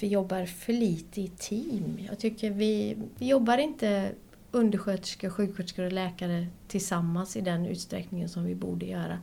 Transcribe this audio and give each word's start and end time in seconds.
Vi 0.00 0.08
jobbar 0.08 0.46
för 0.46 0.72
lite 0.72 1.20
i 1.20 1.28
team. 1.28 1.98
Jag 2.08 2.18
tycker 2.18 2.50
vi, 2.50 2.96
vi 3.18 3.28
jobbar 3.28 3.58
inte 3.58 4.12
undersköterskor, 4.50 5.30
sjuksköterskor 5.30 5.84
och 5.84 5.92
läkare 5.92 6.46
tillsammans 6.68 7.36
i 7.36 7.40
den 7.40 7.66
utsträckningen 7.66 8.28
som 8.28 8.44
vi 8.44 8.54
borde 8.54 8.86
göra 8.86 9.18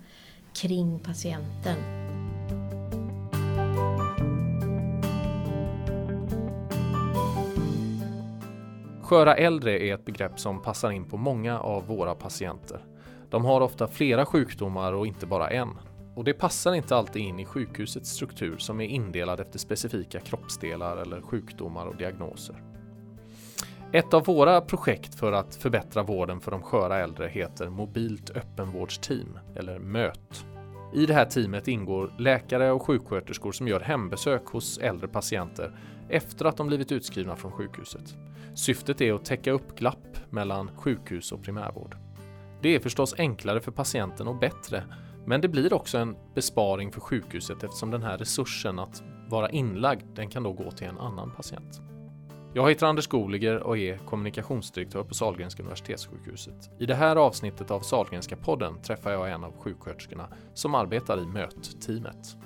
kring 0.53 0.99
patienten. 0.99 1.75
Sköra 9.01 9.35
äldre 9.35 9.79
är 9.79 9.94
ett 9.94 10.05
begrepp 10.05 10.39
som 10.39 10.62
passar 10.62 10.92
in 10.92 11.05
på 11.05 11.17
många 11.17 11.60
av 11.60 11.87
våra 11.87 12.15
patienter. 12.15 12.79
De 13.29 13.46
har 13.46 13.62
ofta 13.62 13.87
flera 13.87 14.26
sjukdomar 14.26 14.94
och 14.94 15.07
inte 15.07 15.26
bara 15.26 15.49
en. 15.49 15.69
Och 16.16 16.23
det 16.23 16.34
passar 16.34 16.73
inte 16.73 16.95
alltid 16.95 17.21
in 17.21 17.39
i 17.39 17.45
sjukhusets 17.45 18.09
struktur 18.09 18.57
som 18.57 18.81
är 18.81 18.85
indelad 18.85 19.39
efter 19.39 19.59
specifika 19.59 20.20
kroppsdelar 20.20 20.97
eller 20.97 21.21
sjukdomar 21.21 21.85
och 21.85 21.95
diagnoser. 21.95 22.63
Ett 23.91 24.13
av 24.13 24.25
våra 24.25 24.61
projekt 24.61 25.15
för 25.15 25.31
att 25.31 25.55
förbättra 25.55 26.03
vården 26.03 26.41
för 26.41 26.51
de 26.51 26.61
sköra 26.61 26.97
äldre 26.97 27.27
heter 27.27 27.70
Mobilt 27.70 28.29
öppenvårdsteam, 28.29 29.39
eller 29.55 29.79
MÖT. 29.79 30.45
I 30.93 31.05
det 31.05 31.13
här 31.13 31.25
teamet 31.25 31.67
ingår 31.67 32.13
läkare 32.20 32.71
och 32.71 32.81
sjuksköterskor 32.81 33.51
som 33.51 33.67
gör 33.67 33.79
hembesök 33.79 34.45
hos 34.45 34.77
äldre 34.77 35.07
patienter 35.07 35.79
efter 36.09 36.45
att 36.45 36.57
de 36.57 36.67
blivit 36.67 36.91
utskrivna 36.91 37.35
från 37.35 37.51
sjukhuset. 37.51 38.15
Syftet 38.55 39.01
är 39.01 39.13
att 39.13 39.25
täcka 39.25 39.51
upp 39.51 39.77
glapp 39.77 40.17
mellan 40.29 40.71
sjukhus 40.75 41.31
och 41.31 41.43
primärvård. 41.43 41.97
Det 42.61 42.75
är 42.75 42.79
förstås 42.79 43.15
enklare 43.17 43.61
för 43.61 43.71
patienten 43.71 44.27
och 44.27 44.39
bättre 44.39 44.84
men 45.25 45.41
det 45.41 45.47
blir 45.47 45.73
också 45.73 45.97
en 45.97 46.15
besparing 46.34 46.91
för 46.91 47.02
sjukhuset 47.02 47.63
eftersom 47.63 47.91
den 47.91 48.03
här 48.03 48.17
resursen 48.17 48.79
att 48.79 49.03
vara 49.29 49.49
inlagd, 49.49 50.03
den 50.15 50.29
kan 50.29 50.43
då 50.43 50.53
gå 50.53 50.71
till 50.71 50.88
en 50.88 50.98
annan 50.98 51.31
patient. 51.31 51.81
Jag 52.53 52.70
heter 52.70 52.85
Anders 52.85 53.07
Goliger 53.07 53.59
och 53.59 53.77
är 53.77 53.98
kommunikationsdirektör 53.98 55.03
på 55.03 55.13
Sahlgrenska 55.13 55.63
Universitetssjukhuset. 55.63 56.70
I 56.79 56.85
det 56.85 56.96
här 56.96 57.15
avsnittet 57.15 57.71
av 57.71 57.79
Sahlgrenska 57.79 58.35
podden 58.35 58.81
träffar 58.81 59.12
jag 59.12 59.31
en 59.31 59.43
av 59.43 59.53
sjuksköterskorna 59.57 60.27
som 60.53 60.76
arbetar 60.76 61.18
i 61.23 61.26
MÖT-teamet. 61.26 62.37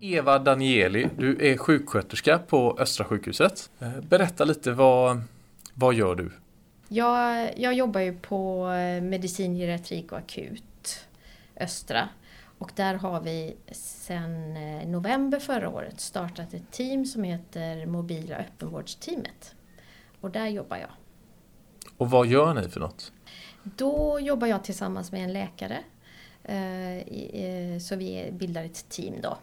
Eva 0.00 0.38
Danieli, 0.38 1.08
du 1.18 1.50
är 1.50 1.56
sjuksköterska 1.56 2.38
på 2.38 2.76
Östra 2.78 3.04
sjukhuset. 3.04 3.70
Eh, 3.78 4.00
berätta 4.08 4.44
lite, 4.44 4.72
vad, 4.72 5.22
vad 5.74 5.94
gör 5.94 6.14
du? 6.14 6.30
Jag, 6.88 7.50
jag 7.58 7.74
jobbar 7.74 8.00
ju 8.00 8.18
på 8.18 8.70
eh, 8.70 9.02
medicin, 9.02 9.54
geriatrik 9.54 10.12
och 10.12 10.18
akut 10.18 10.62
Östra. 11.60 12.08
Och 12.58 12.72
där 12.74 12.94
har 12.94 13.20
vi 13.20 13.56
sedan 13.72 14.56
eh, 14.56 14.88
november 14.88 15.38
förra 15.38 15.68
året 15.68 16.00
startat 16.00 16.54
ett 16.54 16.70
team 16.70 17.06
som 17.06 17.24
heter 17.24 17.86
Mobila 17.86 18.36
öppenvårdsteamet. 18.36 19.54
Och 20.20 20.30
där 20.30 20.46
jobbar 20.46 20.76
jag. 20.76 20.90
Och 21.96 22.10
vad 22.10 22.26
gör 22.26 22.54
ni 22.54 22.68
för 22.68 22.80
något? 22.80 23.12
Då 23.62 24.20
jobbar 24.20 24.46
jag 24.46 24.64
tillsammans 24.64 25.12
med 25.12 25.24
en 25.24 25.32
läkare. 25.32 25.78
Eh, 26.42 27.78
så 27.78 27.96
vi 27.96 28.30
bildar 28.32 28.64
ett 28.64 28.88
team 28.88 29.14
då, 29.22 29.38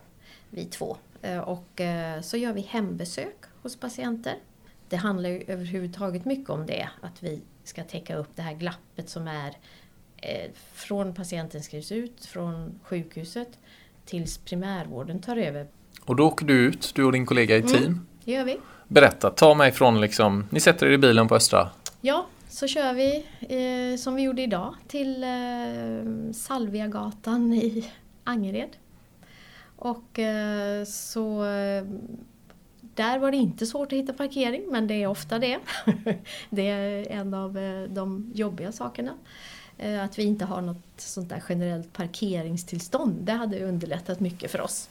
vi 0.50 0.66
två. 0.66 0.98
Eh, 1.22 1.40
och 1.40 1.82
så 2.22 2.38
gör 2.38 2.54
vi 2.54 2.62
hembesök 2.62 3.38
hos 3.62 3.76
patienter. 3.80 4.36
Det 4.90 4.96
handlar 4.96 5.30
ju 5.30 5.44
överhuvudtaget 5.48 6.26
mycket 6.26 6.50
om 6.50 6.66
det, 6.66 6.90
att 7.02 7.24
vi 7.24 7.42
ska 7.64 7.84
täcka 7.84 8.16
upp 8.16 8.30
det 8.36 8.42
här 8.42 8.54
glappet 8.54 9.10
som 9.10 9.28
är 9.28 9.50
Eh, 9.50 9.85
från 10.74 11.14
patienten 11.14 11.64
skrivs 11.64 11.92
ut 11.92 12.26
från 12.26 12.80
sjukhuset 12.84 13.60
tills 14.06 14.38
primärvården 14.38 15.22
tar 15.22 15.38
över. 15.38 15.68
Och 16.06 16.16
då 16.16 16.28
åker 16.28 16.46
du 16.46 16.54
ut, 16.54 16.92
du 16.96 17.04
och 17.04 17.12
din 17.12 17.26
kollega 17.26 17.56
i 17.56 17.60
mm, 17.60 17.72
team? 17.72 17.84
Mm, 17.84 18.06
det 18.24 18.32
gör 18.32 18.44
vi. 18.44 18.58
Berätta, 18.88 19.30
ta 19.30 19.54
mig 19.54 19.72
från 19.72 20.02
liksom, 20.02 20.48
ni 20.50 20.60
sätter 20.60 20.88
er 20.88 20.92
i 20.92 20.98
bilen 20.98 21.28
på 21.28 21.36
Östra? 21.36 21.70
Ja, 22.02 22.28
så 22.50 22.68
kör 22.68 22.94
vi 22.94 23.26
eh, 23.42 23.98
som 23.98 24.16
vi 24.16 24.22
gjorde 24.22 24.42
idag 24.42 24.76
till 24.88 25.24
eh, 25.24 26.32
Salviagatan 26.34 27.54
i 27.54 27.92
Angered. 28.24 28.78
Och 29.76 30.20
eh, 30.20 30.84
så 30.86 31.46
eh, 31.46 31.84
där 32.82 33.20
var 33.20 33.32
det 33.32 33.38
inte 33.38 33.66
svårt 33.66 33.94
att 33.94 34.00
hitta 34.00 34.14
parkering, 34.14 34.64
men 34.72 34.88
det 34.88 35.04
är 35.04 35.08
ofta 35.08 35.40
det. 35.40 35.60
det 36.50 36.70
är 36.70 37.12
en 37.12 37.34
av 37.34 37.58
eh, 37.58 37.84
de 37.84 38.32
jobbiga 38.36 38.72
sakerna. 38.72 39.14
Eh, 39.78 40.04
att 40.04 40.20
vi 40.20 40.24
inte 40.24 40.46
har 40.46 40.62
något 40.62 40.84
sånt 40.98 41.30
där 41.30 41.44
generellt 41.50 41.94
parkeringstillstånd. 41.94 43.16
Det 43.22 43.32
hade 43.32 43.66
underlättat 43.66 44.20
mycket 44.20 44.52
för 44.52 44.62
oss 44.62 44.90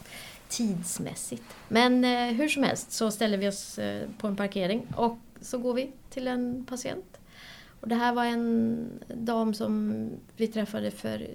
tidsmässigt. 0.48 1.44
Men 1.68 2.04
eh, 2.04 2.34
hur 2.34 2.48
som 2.48 2.62
helst 2.62 2.92
så 2.92 3.10
ställer 3.10 3.38
vi 3.38 3.48
oss 3.48 3.78
eh, 3.78 4.08
på 4.18 4.26
en 4.26 4.36
parkering 4.36 4.86
och 4.96 5.18
så 5.40 5.58
går 5.58 5.74
vi 5.74 5.92
till 6.10 6.28
en 6.28 6.66
patient. 6.68 7.18
Och 7.80 7.88
det 7.88 7.94
här 7.94 8.12
var 8.12 8.24
en 8.24 8.88
dam 9.14 9.54
som 9.54 10.06
vi 10.36 10.46
träffade 10.46 10.90
för 10.90 11.28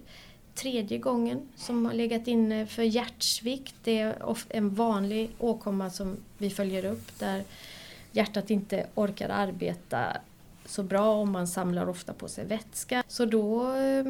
tredje 0.55 0.97
gången 0.97 1.39
som 1.55 1.85
har 1.85 1.93
legat 1.93 2.27
inne 2.27 2.65
för 2.65 2.83
hjärtsvikt. 2.83 3.75
Det 3.83 3.99
är 3.99 4.15
en 4.49 4.69
vanlig 4.75 5.29
åkomma 5.39 5.89
som 5.89 6.17
vi 6.37 6.49
följer 6.49 6.85
upp 6.85 7.19
där 7.19 7.43
hjärtat 8.11 8.49
inte 8.49 8.87
orkar 8.95 9.29
arbeta 9.29 10.17
så 10.69 10.83
bra 10.83 11.15
och 11.15 11.27
man 11.27 11.47
samlar 11.47 11.89
ofta 11.89 12.13
på 12.13 12.27
sig 12.27 12.45
vätska. 12.45 13.03
Så 13.07 13.25
då, 13.25 13.75
eh, 13.75 14.05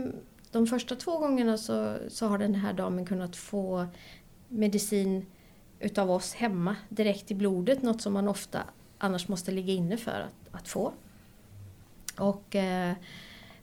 de 0.52 0.68
första 0.68 0.96
två 0.96 1.18
gångerna 1.18 1.58
så, 1.58 1.98
så 2.08 2.28
har 2.28 2.38
den 2.38 2.56
här 2.56 2.74
damen 2.74 3.06
kunnat 3.06 3.36
få 3.36 3.88
medicin 4.48 5.26
utav 5.80 6.12
oss 6.12 6.34
hemma 6.34 6.76
direkt 6.90 7.32
i 7.32 7.36
blodet, 7.36 7.82
något 7.82 8.02
som 8.02 8.14
man 8.14 8.28
ofta 8.28 8.64
annars 8.98 9.28
måste 9.28 9.52
ligga 9.52 9.74
inne 9.74 9.98
för 9.98 10.22
att, 10.22 10.56
att 10.56 10.68
få. 10.68 10.94
Och, 12.18 12.56
eh, 12.56 12.94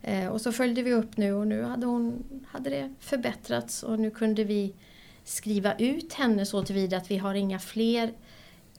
eh 0.03 0.29
och 0.29 0.41
så 0.41 0.53
följde 0.53 0.83
vi 0.83 0.93
upp 0.93 1.17
nu 1.17 1.33
och 1.33 1.47
nu 1.47 1.63
hade, 1.63 1.87
hon, 1.87 2.25
hade 2.49 2.71
det 2.71 2.95
förbättrats 3.01 3.83
och 3.83 4.01
nu 4.01 4.11
kunde 4.11 4.45
vi 4.45 4.75
skriva 5.25 5.75
ut 5.75 6.13
henne 6.13 6.47
så 6.47 6.63
tillvida 6.63 6.97
att 6.97 7.11
vi 7.11 7.17
har 7.17 7.35
inga 7.35 7.59
fler 7.59 8.13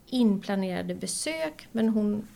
inplanerade 0.05 0.95
besök 0.95 1.67
men 1.71 1.89
hon 1.89 2.27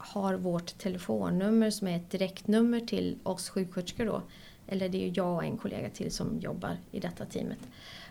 har 0.00 0.34
vårt 0.34 0.78
telefonnummer 0.78 1.70
som 1.70 1.88
är 1.88 1.96
ett 1.96 2.10
direktnummer 2.10 2.80
till 2.80 3.18
oss 3.22 3.48
sjuksköterskor 3.48 4.06
då. 4.06 4.22
Eller 4.66 4.88
det 4.88 5.08
är 5.08 5.12
jag 5.14 5.34
och 5.34 5.44
en 5.44 5.56
kollega 5.56 5.90
till 5.90 6.10
som 6.10 6.38
jobbar 6.40 6.76
i 6.90 7.00
detta 7.00 7.24
teamet. 7.24 7.58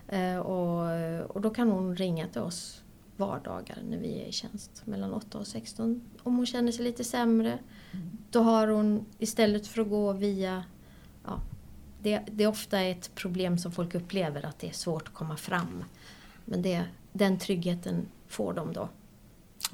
Eh, 0.07 0.37
och, 0.37 1.35
och 1.35 1.41
då 1.41 1.49
kan 1.49 1.71
hon 1.71 1.95
ringa 1.95 2.27
till 2.27 2.41
oss 2.41 2.83
vardagar 3.17 3.77
när 3.89 3.97
vi 3.97 4.21
är 4.21 4.25
i 4.25 4.31
tjänst 4.31 4.81
mellan 4.85 5.13
8 5.13 5.37
och 5.37 5.47
16. 5.47 6.01
Om 6.23 6.35
hon 6.35 6.45
känner 6.45 6.71
sig 6.71 6.85
lite 6.85 7.03
sämre. 7.03 7.59
Mm. 7.91 8.09
Då 8.29 8.39
har 8.39 8.67
hon 8.67 9.05
istället 9.19 9.67
för 9.67 9.81
att 9.81 9.89
gå 9.89 10.13
via 10.13 10.63
ja, 11.25 11.41
det, 12.01 12.21
det, 12.31 12.43
är 12.43 12.47
ofta 12.47 12.79
ett 12.79 13.15
problem 13.15 13.57
som 13.57 13.71
folk 13.71 13.95
upplever 13.95 14.45
att 14.45 14.59
det 14.59 14.67
är 14.67 14.73
svårt 14.73 15.07
att 15.07 15.13
komma 15.13 15.37
fram. 15.37 15.83
Men 16.45 16.61
det, 16.61 16.83
den 17.13 17.37
tryggheten 17.39 18.05
får 18.27 18.53
de 18.53 18.73
då 18.73 18.89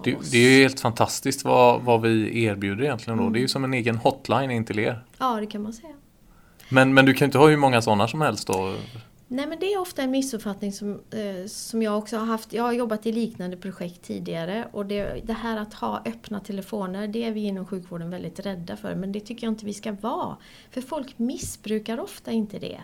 det, 0.04 0.18
det, 0.32 0.38
är 0.38 0.50
ju 0.50 0.62
helt 0.62 0.80
fantastiskt 0.80 1.46
vad, 1.46 1.82
vad 1.82 2.02
vi 2.02 2.44
erbjuder 2.44 2.84
egentligen 2.84 3.18
då. 3.18 3.24
Mm. 3.24 3.34
Det 3.34 3.40
är 3.40 3.42
ju 3.42 3.48
som 3.48 3.64
en 3.64 3.74
egen 3.74 3.98
hotline 3.98 4.52
in 4.52 4.66
till 4.66 4.80
er. 4.80 5.06
Ja, 5.18 5.40
det 5.40 5.46
kan 5.46 5.62
man 5.62 5.74
säga. 5.74 5.94
Men, 6.70 6.94
men 6.94 7.06
du 7.06 7.14
kan 7.14 7.26
inte 7.26 7.38
ha 7.38 7.48
hur 7.48 7.58
många 7.58 7.82
sådana 7.82 8.08
som 8.08 8.22
helst 8.22 8.48
då? 8.48 8.76
Nej 9.28 9.48
men 9.48 9.60
det 9.60 9.74
är 9.74 9.80
ofta 9.80 10.02
en 10.02 10.12
missuppfattning 10.12 10.74
som, 10.74 10.92
eh, 10.92 11.48
som 11.48 11.82
jag 11.82 11.98
också 11.98 12.18
har 12.18 12.26
haft. 12.26 12.54
Jag 12.54 12.64
har 12.64 12.74
jobbat 12.74 13.06
i 13.06 13.12
liknande 13.12 13.58
projekt 13.58 14.02
tidigare 14.02 14.68
och 14.72 14.86
det, 14.86 15.22
det, 15.24 15.34
här 15.34 15.58
att 15.58 15.74
ha 15.74 16.02
öppna 16.06 16.40
telefoner 16.40 17.08
det 17.08 17.24
är 17.24 17.32
vi 17.32 17.44
inom 17.44 17.66
sjukvården 17.66 18.10
väldigt 18.10 18.40
rädda 18.40 18.78
för 18.78 18.96
men 18.96 19.12
det 19.12 19.20
tycker 19.20 19.48
jag 19.48 19.52
inte 19.52 19.66
vi 19.66 19.74
ska 19.74 19.92
vara. 19.92 20.38
För 20.72 20.82
folk 20.82 21.18
missbrukar 21.18 22.00
ofta 22.00 22.32
inte 22.32 22.60
det. 22.60 22.82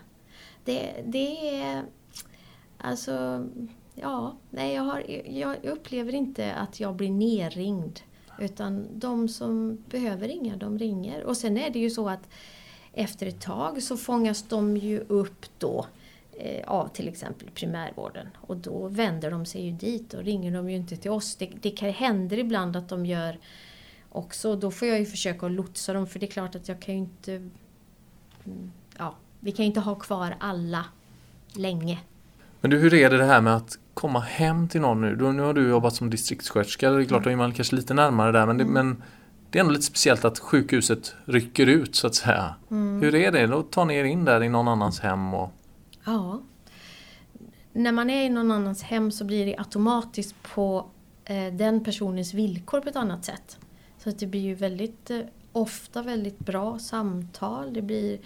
Det, 0.66 1.04
det 1.06 1.60
är 1.62 1.84
alltså 2.78 3.48
ja, 3.96 4.38
nej 4.50 4.74
jag, 4.74 4.84
har, 4.84 5.04
jag 5.30 5.66
upplever 5.66 6.16
inte 6.16 6.54
att 6.54 6.80
jag 6.80 6.96
blir 6.96 7.10
nerringd. 7.10 8.00
Utan 8.40 8.88
de 8.94 9.28
som 9.30 9.84
behöver 9.90 10.28
ringa, 10.28 10.56
de 10.58 10.80
ringer. 10.80 11.24
Och 11.24 11.38
sen 11.38 11.58
är 11.58 11.70
det 11.70 11.80
ju 11.80 11.90
så 11.90 12.10
att 12.10 12.30
efter 12.94 13.28
ett 13.28 13.42
tag 13.42 13.84
så 13.84 13.98
fångas 13.98 14.44
de 14.44 14.78
ju 14.78 15.00
upp 15.00 15.46
då 15.58 15.86
eh, 16.32 16.68
av 16.68 16.88
till 16.88 17.08
exempel 17.08 17.50
primärvården. 17.50 18.28
Och 18.42 18.58
då 18.58 18.88
vänder 18.88 19.32
de 19.32 19.46
sig 19.46 19.66
ju 19.66 19.72
dit 19.72 20.14
och 20.14 20.24
ringer 20.24 20.52
de 20.52 20.70
ju 20.70 20.76
inte 20.76 20.98
till 20.98 21.12
oss. 21.12 21.36
Det, 21.36 21.50
det 21.62 21.92
händer 21.92 22.40
ibland 22.40 22.76
att 22.76 22.90
de 22.90 23.06
gör 23.06 23.40
också. 24.10 24.56
Då 24.56 24.72
får 24.72 24.88
jag 24.88 25.00
ju 25.00 25.06
försöka 25.06 25.46
att 25.46 25.52
lotsa 25.52 25.94
dem 25.94 26.08
för 26.08 26.20
det 26.20 26.26
är 26.26 26.32
klart 26.32 26.56
att 26.56 26.68
jag 26.68 26.82
kan 26.82 26.96
ju 26.96 27.00
inte... 27.02 27.34
Mm, 28.46 28.72
ja, 28.98 29.16
vi 29.40 29.52
kan 29.52 29.66
ju 29.66 29.68
inte 29.68 29.80
ha 29.80 29.96
kvar 29.96 30.36
alla 30.40 30.86
länge. 31.54 32.00
Men 32.62 32.72
du, 32.72 32.78
hur 32.78 32.94
är 32.94 33.10
det 33.10 33.18
det 33.18 33.26
här 33.26 33.42
med 33.42 33.56
att 33.56 33.78
komma 33.94 34.20
hem 34.20 34.68
till 34.68 34.82
någon 34.82 35.02
nu? 35.02 35.32
nu 35.34 35.42
har 35.42 35.54
du 35.54 35.70
jobbat 35.70 35.96
som 35.96 36.10
distriktssköterska, 36.10 36.92
det 36.92 37.04
är 37.04 37.06
klart, 37.06 37.24
då 37.24 37.30
är 37.30 37.36
man 37.36 37.52
kanske 37.52 37.76
lite 37.76 37.94
närmare 37.94 38.32
där, 38.32 38.46
men 38.46 38.58
det, 38.58 38.64
mm. 38.64 38.74
men 38.74 39.04
det 39.50 39.60
är 39.60 39.62
ändå 39.62 39.74
lite 39.74 39.86
speciellt 39.86 40.26
att 40.26 40.40
sjukhuset 40.40 41.16
rycker 41.26 41.68
ut 41.68 41.96
så 41.96 42.08
att 42.08 42.16
säga. 42.16 42.56
Mm. 42.72 43.02
Hur 43.02 43.16
är 43.16 43.32
det? 43.32 43.48
Då 43.48 43.62
tar 43.62 43.86
ni 43.86 43.96
er 43.96 44.04
in 44.04 44.26
där 44.26 44.44
i 44.44 44.50
någon 44.50 44.68
annans 44.68 45.00
hem? 45.00 45.34
Och... 45.34 45.52
Ja. 46.06 46.42
När 47.74 47.92
man 47.92 48.10
är 48.10 48.26
i 48.26 48.30
någon 48.30 48.52
annans 48.52 48.84
hem 48.84 49.12
så 49.12 49.26
blir 49.26 49.46
det 49.46 49.58
automatiskt 49.58 50.36
på 50.44 50.86
eh, 51.26 51.54
den 51.54 51.84
personens 51.84 52.34
villkor 52.34 52.82
på 52.82 52.90
ett 52.90 52.96
annat 52.96 53.26
sätt. 53.26 53.58
Så 53.98 54.10
att 54.10 54.20
det 54.20 54.28
blir 54.28 54.42
ju 54.42 54.56
väldigt 54.56 55.10
eh, 55.10 55.20
ofta 55.52 56.02
väldigt 56.02 56.40
bra 56.40 56.80
samtal. 56.80 57.74
Det 57.74 57.82
blir 57.82 58.20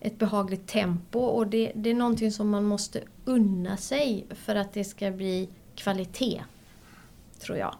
ett 0.00 0.18
behagligt 0.18 0.66
tempo 0.66 1.18
och 1.18 1.46
det, 1.46 1.72
det 1.74 1.90
är 1.90 1.94
någonting 1.94 2.32
som 2.32 2.48
man 2.48 2.64
måste 2.64 3.02
unna 3.24 3.76
sig 3.76 4.26
för 4.30 4.54
att 4.54 4.72
det 4.72 4.84
ska 4.84 5.10
bli 5.10 5.48
kvalitet. 5.74 6.42
Tror 7.38 7.58
jag. 7.58 7.74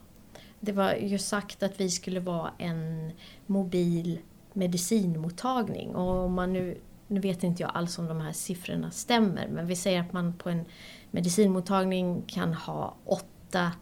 Det 0.60 0.72
var 0.72 0.94
ju 0.94 1.18
sagt 1.18 1.62
att 1.62 1.80
vi 1.80 1.90
skulle 1.90 2.20
vara 2.20 2.50
en 2.58 3.12
mobil 3.46 4.18
medicinmottagning 4.52 5.94
och 5.94 6.24
om 6.24 6.32
man 6.32 6.52
nu, 6.52 6.78
nu 7.06 7.20
vet 7.20 7.42
inte 7.42 7.62
jag 7.62 7.70
alls 7.74 7.98
om 7.98 8.06
de 8.06 8.20
här 8.20 8.32
siffrorna 8.32 8.90
stämmer 8.90 9.48
men 9.48 9.66
vi 9.66 9.76
säger 9.76 10.00
att 10.00 10.12
man 10.12 10.32
på 10.32 10.50
en 10.50 10.64
medicinmottagning 11.10 12.22
kan 12.26 12.54
ha 12.54 12.94
åtta 13.04 13.72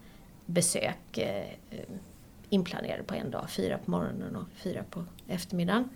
besök 0.45 1.17
eh, 1.17 1.53
inplanerade 2.49 3.03
på 3.03 3.13
en 3.13 3.31
dag. 3.31 3.49
Fyra 3.49 3.77
på 3.77 3.91
morgonen 3.91 4.35
och 4.35 4.47
fyra 4.55 4.83
på 4.89 5.03
eftermiddagen. 5.27 5.89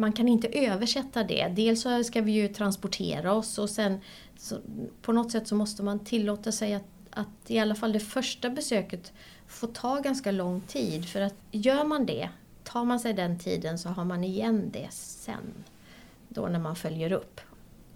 Man 0.00 0.12
kan 0.12 0.28
inte 0.28 0.48
översätta 0.48 1.24
det. 1.24 1.52
Dels 1.56 1.82
så 1.82 2.04
ska 2.04 2.20
vi 2.20 2.32
ju 2.32 2.48
transportera 2.48 3.32
oss 3.32 3.58
och 3.58 3.70
sen 3.70 4.00
så, 4.36 4.56
på 5.02 5.12
något 5.12 5.32
sätt 5.32 5.48
så 5.48 5.54
måste 5.54 5.82
man 5.82 5.98
tillåta 5.98 6.52
sig 6.52 6.74
att, 6.74 6.86
att 7.10 7.28
i 7.46 7.58
alla 7.58 7.74
fall 7.74 7.92
det 7.92 8.00
första 8.00 8.50
besöket 8.50 9.12
får 9.48 9.68
ta 9.68 10.00
ganska 10.00 10.30
lång 10.30 10.60
tid. 10.60 11.08
För 11.08 11.20
att 11.20 11.34
gör 11.50 11.84
man 11.84 12.06
det, 12.06 12.28
tar 12.64 12.84
man 12.84 13.00
sig 13.00 13.14
den 13.14 13.38
tiden 13.38 13.78
så 13.78 13.88
har 13.88 14.04
man 14.04 14.24
igen 14.24 14.70
det 14.72 14.88
sen. 14.90 15.64
Då 16.28 16.46
när 16.46 16.58
man 16.58 16.76
följer 16.76 17.12
upp. 17.12 17.40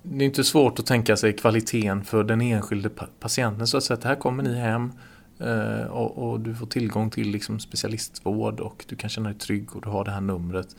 Det 0.03 0.25
är 0.25 0.27
inte 0.27 0.45
svårt 0.45 0.79
att 0.79 0.87
tänka 0.87 1.17
sig 1.17 1.33
kvaliteten 1.33 2.05
för 2.05 2.25
den 2.25 2.41
enskilde 2.41 2.91
patienten 3.21 3.67
så 3.67 3.77
att 3.77 3.85
säga. 3.85 3.99
Här 4.03 4.15
kommer 4.17 4.43
ni 4.43 4.55
hem 4.55 4.93
eh, 5.39 5.87
och, 5.87 6.31
och, 6.31 6.41
du 6.41 6.55
får 6.55 6.67
tillgång 6.67 7.11
till 7.11 7.31
liksom 7.31 7.61
specialistvård 7.61 8.61
och 8.61 8.85
du 8.89 8.97
kan 8.97 9.11
känna 9.11 9.29
dig 9.29 9.39
trygg 9.39 9.77
och 9.77 9.83
du 9.83 9.89
har 9.89 10.05
det 10.05 10.11
här 10.11 10.21
numret. 10.21 10.77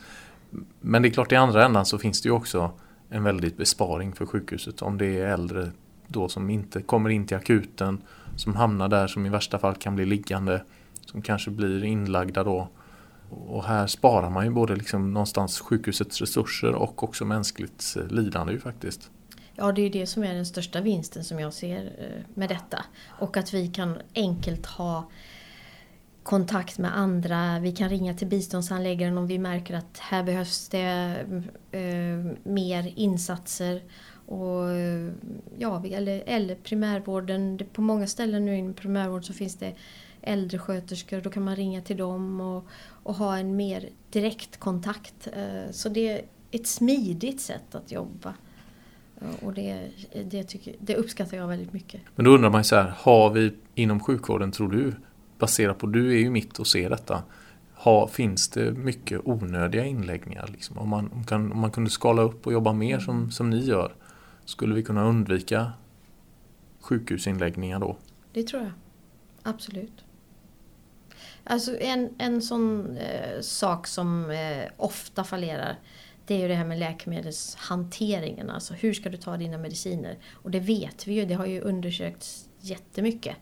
Men 0.80 1.02
det 1.02 1.08
är 1.08 1.10
klart 1.10 1.32
i 1.32 1.36
andra 1.36 1.64
ändan 1.64 1.86
så 1.86 1.98
finns 1.98 2.22
det 2.22 2.28
ju 2.28 2.32
också 2.32 2.70
en 3.10 3.24
väldigt 3.24 3.56
besparing 3.56 4.12
för 4.12 4.26
sjukhuset 4.26 4.82
om 4.82 4.98
det 4.98 5.20
är 5.20 5.26
äldre 5.26 5.70
då 6.06 6.28
som 6.28 6.50
inte 6.50 6.82
kommer 6.82 7.10
in 7.10 7.26
till 7.26 7.36
akuten 7.36 8.02
som 8.36 8.56
hamnar 8.56 8.88
där 8.88 9.06
som 9.06 9.26
i 9.26 9.28
värsta 9.28 9.58
fall 9.58 9.74
kan 9.74 9.96
bli 9.96 10.06
liggande 10.06 10.62
som 11.06 11.22
kanske 11.22 11.50
blir 11.50 11.84
inlagda 11.84 12.44
då. 12.44 12.68
Och 13.30 13.64
här 13.64 13.86
sparar 13.86 14.30
man 14.30 14.44
ju 14.44 14.50
både 14.50 14.76
liksom 14.76 15.12
någonstans 15.12 15.60
sjukhusets 15.60 16.20
resurser 16.20 16.72
och 16.74 17.02
också 17.02 17.24
mänskligt 17.24 17.96
eh, 17.96 18.06
lidande 18.06 18.52
ju 18.52 18.60
faktiskt. 18.60 19.10
Ja, 19.54 19.72
det 19.72 19.80
är 19.80 19.82
ju 19.82 19.88
det 19.88 20.06
som 20.06 20.22
är 20.22 20.34
den 20.34 20.46
största 20.46 20.80
vinsten 20.80 21.24
som 21.24 21.40
jag 21.40 21.52
ser 21.52 21.84
eh, 21.84 22.24
med 22.34 22.48
detta. 22.48 22.84
Och 23.18 23.36
att 23.36 23.54
vi 23.54 23.68
kan 23.68 23.98
enkelt 24.14 24.66
ha 24.66 25.10
kontakt 26.26 26.78
med 26.78 26.98
andra. 26.98 27.58
Vi 27.58 27.72
kan 27.72 27.88
ringa 27.88 28.14
till 28.14 28.26
biståndsanläggaren 28.26 29.18
om 29.18 29.26
vi 29.26 29.38
märker 29.38 29.74
att 29.74 29.98
här 29.98 30.22
behövs 30.22 30.68
det 30.68 31.16
eh, 31.72 32.50
mer 32.52 32.92
insatser. 32.96 33.82
Och, 34.26 34.70
eh, 34.70 35.12
ja, 35.58 35.84
eller, 35.86 36.22
eller 36.26 36.54
primärvården. 36.54 37.60
På 37.72 37.80
många 37.80 38.06
ställen 38.06 38.44
nu 38.44 38.56
inom 38.56 38.74
primärvården 38.74 39.22
så 39.22 39.32
finns 39.32 39.56
det 39.56 39.74
äldresköterskor. 40.22 41.20
Då 41.20 41.30
kan 41.30 41.44
man 41.44 41.56
ringa 41.56 41.80
till 41.80 41.96
dem 41.96 42.40
och, 42.40 42.66
och 43.02 43.14
ha 43.14 43.38
en 43.38 43.56
mer 43.56 43.88
direkt 44.10 44.56
kontakt. 44.56 45.28
Eh, 45.32 45.70
så 45.70 45.88
det 45.88 46.08
är 46.08 46.22
ett 46.50 46.66
smidigt 46.66 47.40
sätt 47.40 47.74
att 47.74 47.92
jobba. 47.92 48.34
Och 49.42 49.52
det, 49.52 49.90
det, 50.24 50.44
tycker, 50.44 50.74
det 50.78 50.96
uppskattar 50.96 51.36
jag 51.36 51.48
väldigt 51.48 51.72
mycket. 51.72 52.00
Men 52.14 52.24
då 52.24 52.30
undrar 52.30 52.50
man 52.50 52.60
ju 52.60 52.64
så 52.64 52.76
här, 52.76 52.94
har 52.96 53.30
vi 53.30 53.54
inom 53.74 54.00
sjukvården, 54.00 54.52
tror 54.52 54.68
du, 54.68 54.94
baserat 55.38 55.78
på, 55.78 55.86
du 55.86 56.12
är 56.12 56.18
ju 56.18 56.30
mitt 56.30 56.58
och 56.58 56.66
ser 56.66 56.90
detta, 56.90 57.22
har, 57.74 58.06
finns 58.06 58.48
det 58.48 58.72
mycket 58.72 59.20
onödiga 59.24 59.84
inläggningar? 59.84 60.48
Liksom? 60.52 60.78
Om, 60.78 60.88
man, 60.88 61.12
om, 61.12 61.24
kan, 61.24 61.52
om 61.52 61.60
man 61.60 61.70
kunde 61.70 61.90
skala 61.90 62.22
upp 62.22 62.46
och 62.46 62.52
jobba 62.52 62.72
mer 62.72 62.98
som, 62.98 63.16
mm. 63.16 63.30
som 63.30 63.50
ni 63.50 63.64
gör, 63.64 63.94
skulle 64.44 64.74
vi 64.74 64.82
kunna 64.82 65.04
undvika 65.04 65.72
sjukhusinläggningar 66.80 67.78
då? 67.78 67.96
Det 68.32 68.42
tror 68.42 68.62
jag. 68.62 68.72
Absolut. 69.42 70.04
Alltså 71.44 71.78
en, 71.78 72.08
en 72.18 72.42
sån 72.42 72.96
eh, 72.96 73.40
sak 73.40 73.86
som 73.86 74.30
eh, 74.30 74.64
ofta 74.76 75.24
fallerar 75.24 75.78
det 76.26 76.34
är 76.34 76.38
ju 76.38 76.48
det 76.48 76.54
här 76.54 76.64
med 76.64 76.78
läkemedelshanteringen. 76.78 78.50
Alltså 78.50 78.74
hur 78.74 78.92
ska 78.92 79.08
du 79.08 79.16
ta 79.16 79.36
dina 79.36 79.58
mediciner? 79.58 80.18
Och 80.32 80.50
det 80.50 80.60
vet 80.60 81.06
vi 81.06 81.14
ju, 81.14 81.24
det 81.24 81.34
har 81.34 81.46
ju 81.46 81.60
undersökts 81.60 82.48
jättemycket. 82.60 83.36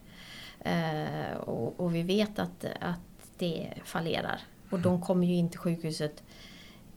Eh, 0.64 1.36
och, 1.36 1.80
och, 1.80 1.94
vi 1.94 2.02
vet 2.02 2.38
att, 2.38 2.64
att 2.80 3.00
det 3.38 3.72
fallerar. 3.84 4.40
Och 4.70 4.80
de 4.80 5.02
kommer 5.02 5.26
ju 5.26 5.34
in 5.34 5.50
till 5.50 5.58
sjukhuset 5.58 6.22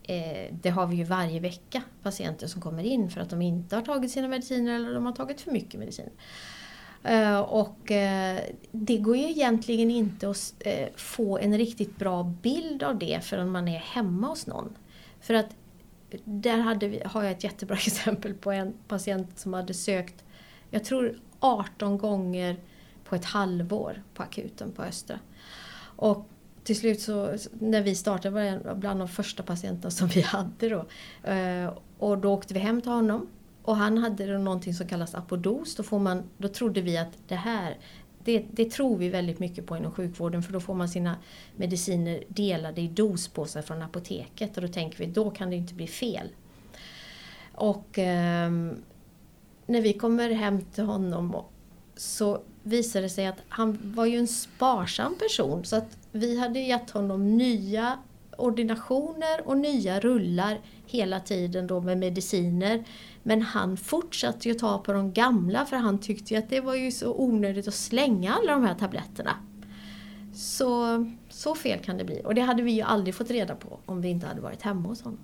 eh, 0.04 0.54
det 0.62 0.70
har 0.70 0.88
vi 0.88 0.96
ju 0.96 1.04
varje 1.04 1.40
vecka 1.40 1.82
patienter 2.04 2.48
som 2.48 2.62
kommer 2.62 2.84
in 2.84 3.10
för 3.10 3.22
att 3.22 3.30
de 3.30 3.42
inte 3.42 3.76
har 3.76 3.84
tagit 3.84 4.12
sina 4.12 4.28
mediciner 4.28 4.76
eller 4.76 4.94
de 4.94 5.06
har 5.06 5.14
tagit 5.14 5.42
för 5.42 5.52
mycket 5.52 5.80
medicin. 5.80 6.10
Uh, 7.10 7.40
och 7.40 7.92
uh, 7.92 8.40
det 8.72 8.98
går 8.98 9.18
ju 9.18 9.30
egentligen 9.30 9.92
inte 9.92 10.30
att 10.30 10.54
uh, 10.66 10.88
få 10.96 11.38
en 11.38 11.58
riktigt 11.58 11.98
bra 11.98 12.24
bild 12.24 12.84
av 12.84 12.98
det 12.98 13.24
förrän 13.24 13.50
man 13.50 13.68
är 13.68 13.80
hemma 13.80 14.28
hos 14.28 14.48
någon. 14.48 14.76
För 15.22 15.34
att 15.34 15.56
där 16.24 16.58
hade 16.58 16.88
vi, 16.88 17.02
har 17.06 17.24
jag 17.24 17.32
ett 17.32 17.44
jättebra 17.44 17.78
exempel 17.88 18.34
på 18.34 18.52
en 18.52 18.74
patient 18.88 19.40
som 19.40 19.54
hade 19.54 19.74
sökt, 19.74 20.26
jag 20.70 20.84
tror 20.84 21.20
18 21.40 21.98
gånger 21.98 22.58
på 23.10 23.16
ett 23.16 23.26
halvår 23.26 24.04
på 24.14 24.24
akuten 24.24 24.72
på 24.72 24.84
Östra. 24.84 25.20
Och 25.80 26.30
till 26.64 26.78
slut 26.78 27.02
så, 27.02 27.36
när 27.60 27.82
vi 27.82 27.96
startade 27.96 28.34
var 28.34 28.42
det 28.42 28.76
bland 28.76 29.00
de 29.00 29.08
första 29.08 29.44
patienterna 29.44 29.92
som 29.92 30.08
vi 30.08 30.22
hade 30.22 30.70
då. 30.70 30.86
Eh, 31.32 31.74
och 31.98 32.18
då 32.18 32.34
åkte 32.34 32.54
vi 32.54 32.60
hem 32.60 32.82
till 32.82 32.92
honom. 32.92 33.28
Och 33.64 33.76
han 33.76 33.98
hade 33.98 34.34
då 34.34 34.38
någonting 34.38 34.74
som 34.74 34.88
kallas 34.88 35.16
apodos. 35.16 35.76
Då, 35.76 35.84
får 35.84 36.00
man, 36.00 36.24
då 36.38 36.48
trodde 36.48 36.82
vi 36.82 36.98
att 36.98 37.18
det 37.28 37.36
här, 37.36 37.78
det, 38.24 38.46
det, 38.52 38.72
tror 38.72 38.98
vi 38.98 39.10
väldigt 39.10 39.40
mycket 39.40 39.66
på 39.66 39.78
inom 39.78 39.92
sjukvården 39.92 40.44
för 40.44 40.54
då 40.54 40.60
får 40.60 40.76
man 40.76 40.90
sina 40.90 41.16
mediciner 41.56 42.24
delade 42.28 42.82
i 42.82 42.88
dospåsar 42.88 43.62
från 43.62 43.82
apoteket 43.82 44.58
och 44.58 44.62
då 44.64 44.68
tänker 44.68 44.98
vi 44.98 45.06
då 45.06 45.32
kan 45.32 45.50
det 45.50 45.56
inte 45.56 45.74
bli 45.74 45.88
fel. 45.88 46.30
Och 47.54 48.00
eh, 48.00 48.52
när 49.66 49.82
vi 49.82 49.94
kommer 49.94 50.30
hem 50.30 50.62
till 50.62 50.84
honom 50.84 51.44
så 51.96 52.42
visade 52.68 53.06
det 53.06 53.10
sig 53.10 53.28
att 53.28 53.42
han 53.50 53.78
var 53.96 54.06
ju 54.06 54.18
en 54.18 54.28
sparsam 54.28 55.16
person 55.16 55.66
så 55.66 55.76
att 55.76 55.98
vi 56.12 56.40
hade 56.40 56.60
gett 56.60 56.90
honom 56.90 57.38
nya 57.38 57.98
ordinationer 58.38 59.48
och 59.48 59.58
nya 59.58 60.00
rullar 60.00 60.60
hela 60.86 61.20
tiden 61.20 61.68
då 61.68 61.82
med 61.82 61.98
mediciner. 61.98 62.84
Men 63.24 63.42
han 63.42 63.78
fortsatte 63.78 64.48
ju 64.48 64.54
ta 64.54 64.78
på 64.78 64.94
de 64.94 65.14
gamla 65.14 65.66
för 65.66 65.76
han 65.76 66.00
tyckte 66.00 66.34
ju 66.34 66.40
att 66.40 66.50
det 66.50 66.62
var 66.62 66.76
ju 66.76 66.92
så 66.92 67.14
onödigt 67.14 67.68
att 67.68 67.74
slänga 67.74 68.34
alla 68.34 68.52
de 68.52 68.64
här 68.64 68.76
tabletterna. 68.76 69.36
Så, 70.34 71.06
så 71.30 71.56
fel 71.56 71.80
kan 71.80 71.98
det 71.98 72.04
bli. 72.04 72.22
Och 72.26 72.36
det 72.36 72.42
hade 72.42 72.64
vi 72.64 72.72
ju 72.72 72.82
aldrig 72.82 73.16
fått 73.16 73.32
reda 73.32 73.56
på 73.56 73.80
om 73.86 74.02
vi 74.02 74.10
inte 74.10 74.28
hade 74.28 74.42
varit 74.42 74.62
hemma 74.62 74.90
hos 74.90 75.02
honom. 75.02 75.20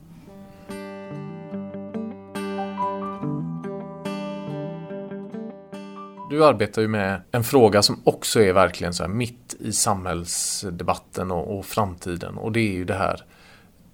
Du 6.34 6.46
arbetar 6.46 6.82
ju 6.82 6.88
med 6.88 7.22
en 7.32 7.44
fråga 7.44 7.82
som 7.82 8.02
också 8.04 8.42
är 8.42 8.54
verkligen 8.54 8.94
så 8.94 9.04
här 9.04 9.10
mitt 9.10 9.56
i 9.60 9.72
samhällsdebatten 9.72 11.32
och, 11.32 11.58
och 11.58 11.66
framtiden 11.66 12.38
och 12.38 12.52
det 12.52 12.60
är 12.60 12.72
ju 12.72 12.86
det 12.86 12.94
här 12.94 13.25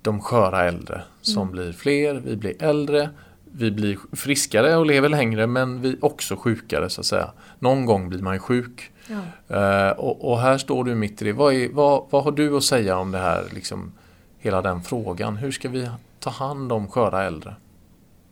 de 0.01 0.21
sköra 0.21 0.63
äldre 0.67 1.01
som 1.21 1.41
mm. 1.41 1.51
blir 1.51 1.71
fler, 1.71 2.13
vi 2.15 2.35
blir 2.35 2.63
äldre, 2.63 3.09
vi 3.51 3.71
blir 3.71 3.97
friskare 4.15 4.75
och 4.75 4.85
lever 4.85 5.09
längre 5.09 5.47
men 5.47 5.81
vi 5.81 5.97
också 6.01 6.35
sjukare 6.35 6.89
så 6.89 7.01
att 7.01 7.05
säga. 7.05 7.31
Någon 7.59 7.85
gång 7.85 8.09
blir 8.09 8.19
man 8.19 8.33
ju 8.33 8.39
sjuk. 8.39 8.91
Ja. 9.07 9.89
Uh, 9.89 9.99
och, 9.99 10.31
och, 10.31 10.39
här 10.39 10.57
står 10.57 10.83
du 10.83 10.95
mitt 10.95 11.21
i 11.21 11.25
det. 11.25 11.33
Vad, 11.33 11.53
är, 11.53 11.69
vad, 11.69 12.05
vad, 12.09 12.23
har 12.23 12.31
du 12.31 12.57
att 12.57 12.63
säga 12.63 12.97
om 12.97 13.11
det 13.11 13.19
här, 13.19 13.43
liksom, 13.53 13.91
hela 14.37 14.61
den 14.61 14.81
frågan? 14.81 15.37
Hur 15.37 15.51
ska 15.51 15.69
vi 15.69 15.89
ta 16.19 16.29
hand 16.29 16.71
om 16.71 16.87
sköra 16.87 17.23
äldre? 17.23 17.55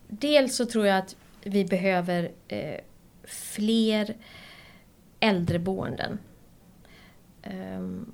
Dels 0.08 0.56
så 0.56 0.66
tror 0.66 0.88
jag 0.88 0.98
att 0.98 1.16
vi 1.44 1.66
behöver 1.66 2.32
eh, 2.48 2.80
fler 3.28 4.16
äldreboenden. 5.20 6.20
Ehm, 7.44 8.12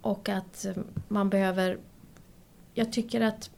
och 0.00 0.28
att 0.28 0.66
man 1.08 1.30
behöver 1.30 1.78
jag 2.78 2.92
tycker 2.92 3.20
att 3.20 3.50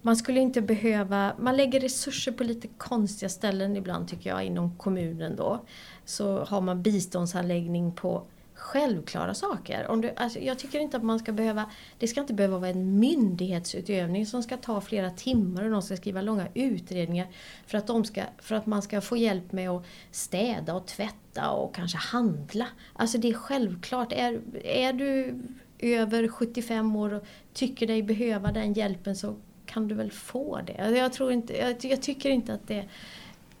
man 0.00 0.16
skulle 0.16 0.40
inte 0.40 0.60
behöva, 0.62 1.32
man 1.38 1.56
lägger 1.56 1.80
resurser 1.80 2.32
på 2.32 2.44
lite 2.44 2.68
konstiga 2.68 3.28
ställen 3.28 3.76
ibland 3.76 4.08
tycker 4.08 4.30
jag 4.30 4.44
inom 4.44 4.76
kommunen 4.78 5.36
då. 5.36 5.64
Så 6.04 6.44
har 6.44 6.60
man 6.60 6.82
biståndsanläggning 6.82 7.92
på 7.92 8.24
självklara 8.62 9.34
saker. 9.34 9.86
Om 9.88 10.00
du, 10.00 10.12
alltså, 10.16 10.38
jag 10.38 10.58
tycker 10.58 10.80
inte 10.80 10.96
att 10.96 11.02
man 11.02 11.18
ska 11.18 11.32
behöva, 11.32 11.70
det 11.98 12.08
ska 12.08 12.20
inte 12.20 12.34
behöva 12.34 12.58
vara 12.58 12.70
en 12.70 12.98
myndighetsutövning 12.98 14.26
som 14.26 14.42
ska 14.42 14.56
ta 14.56 14.80
flera 14.80 15.10
timmar 15.10 15.64
och 15.64 15.70
de 15.70 15.82
ska 15.82 15.96
skriva 15.96 16.22
långa 16.22 16.46
utredningar 16.54 17.26
för 17.66 17.78
att, 17.78 17.86
de 17.86 18.04
ska, 18.04 18.22
för 18.38 18.54
att 18.54 18.66
man 18.66 18.82
ska 18.82 19.00
få 19.00 19.16
hjälp 19.16 19.52
med 19.52 19.70
att 19.70 19.84
städa 20.10 20.74
och 20.74 20.86
tvätta 20.86 21.50
och 21.50 21.74
kanske 21.74 21.98
handla. 21.98 22.66
Alltså 22.92 23.18
det 23.18 23.28
är 23.28 23.34
självklart. 23.34 24.12
Är, 24.12 24.40
är 24.64 24.92
du 24.92 25.38
över 25.78 26.28
75 26.28 26.96
år 26.96 27.12
och 27.12 27.24
tycker 27.52 27.86
dig 27.86 28.02
behöva 28.02 28.52
den 28.52 28.72
hjälpen 28.72 29.16
så 29.16 29.36
kan 29.66 29.88
du 29.88 29.94
väl 29.94 30.10
få 30.10 30.60
det. 30.66 30.76
Alltså, 30.78 30.96
jag, 30.96 31.12
tror 31.12 31.32
inte, 31.32 31.56
jag, 31.56 31.84
jag 31.84 32.02
tycker 32.02 32.30
inte 32.30 32.54
att 32.54 32.68
det 32.68 32.88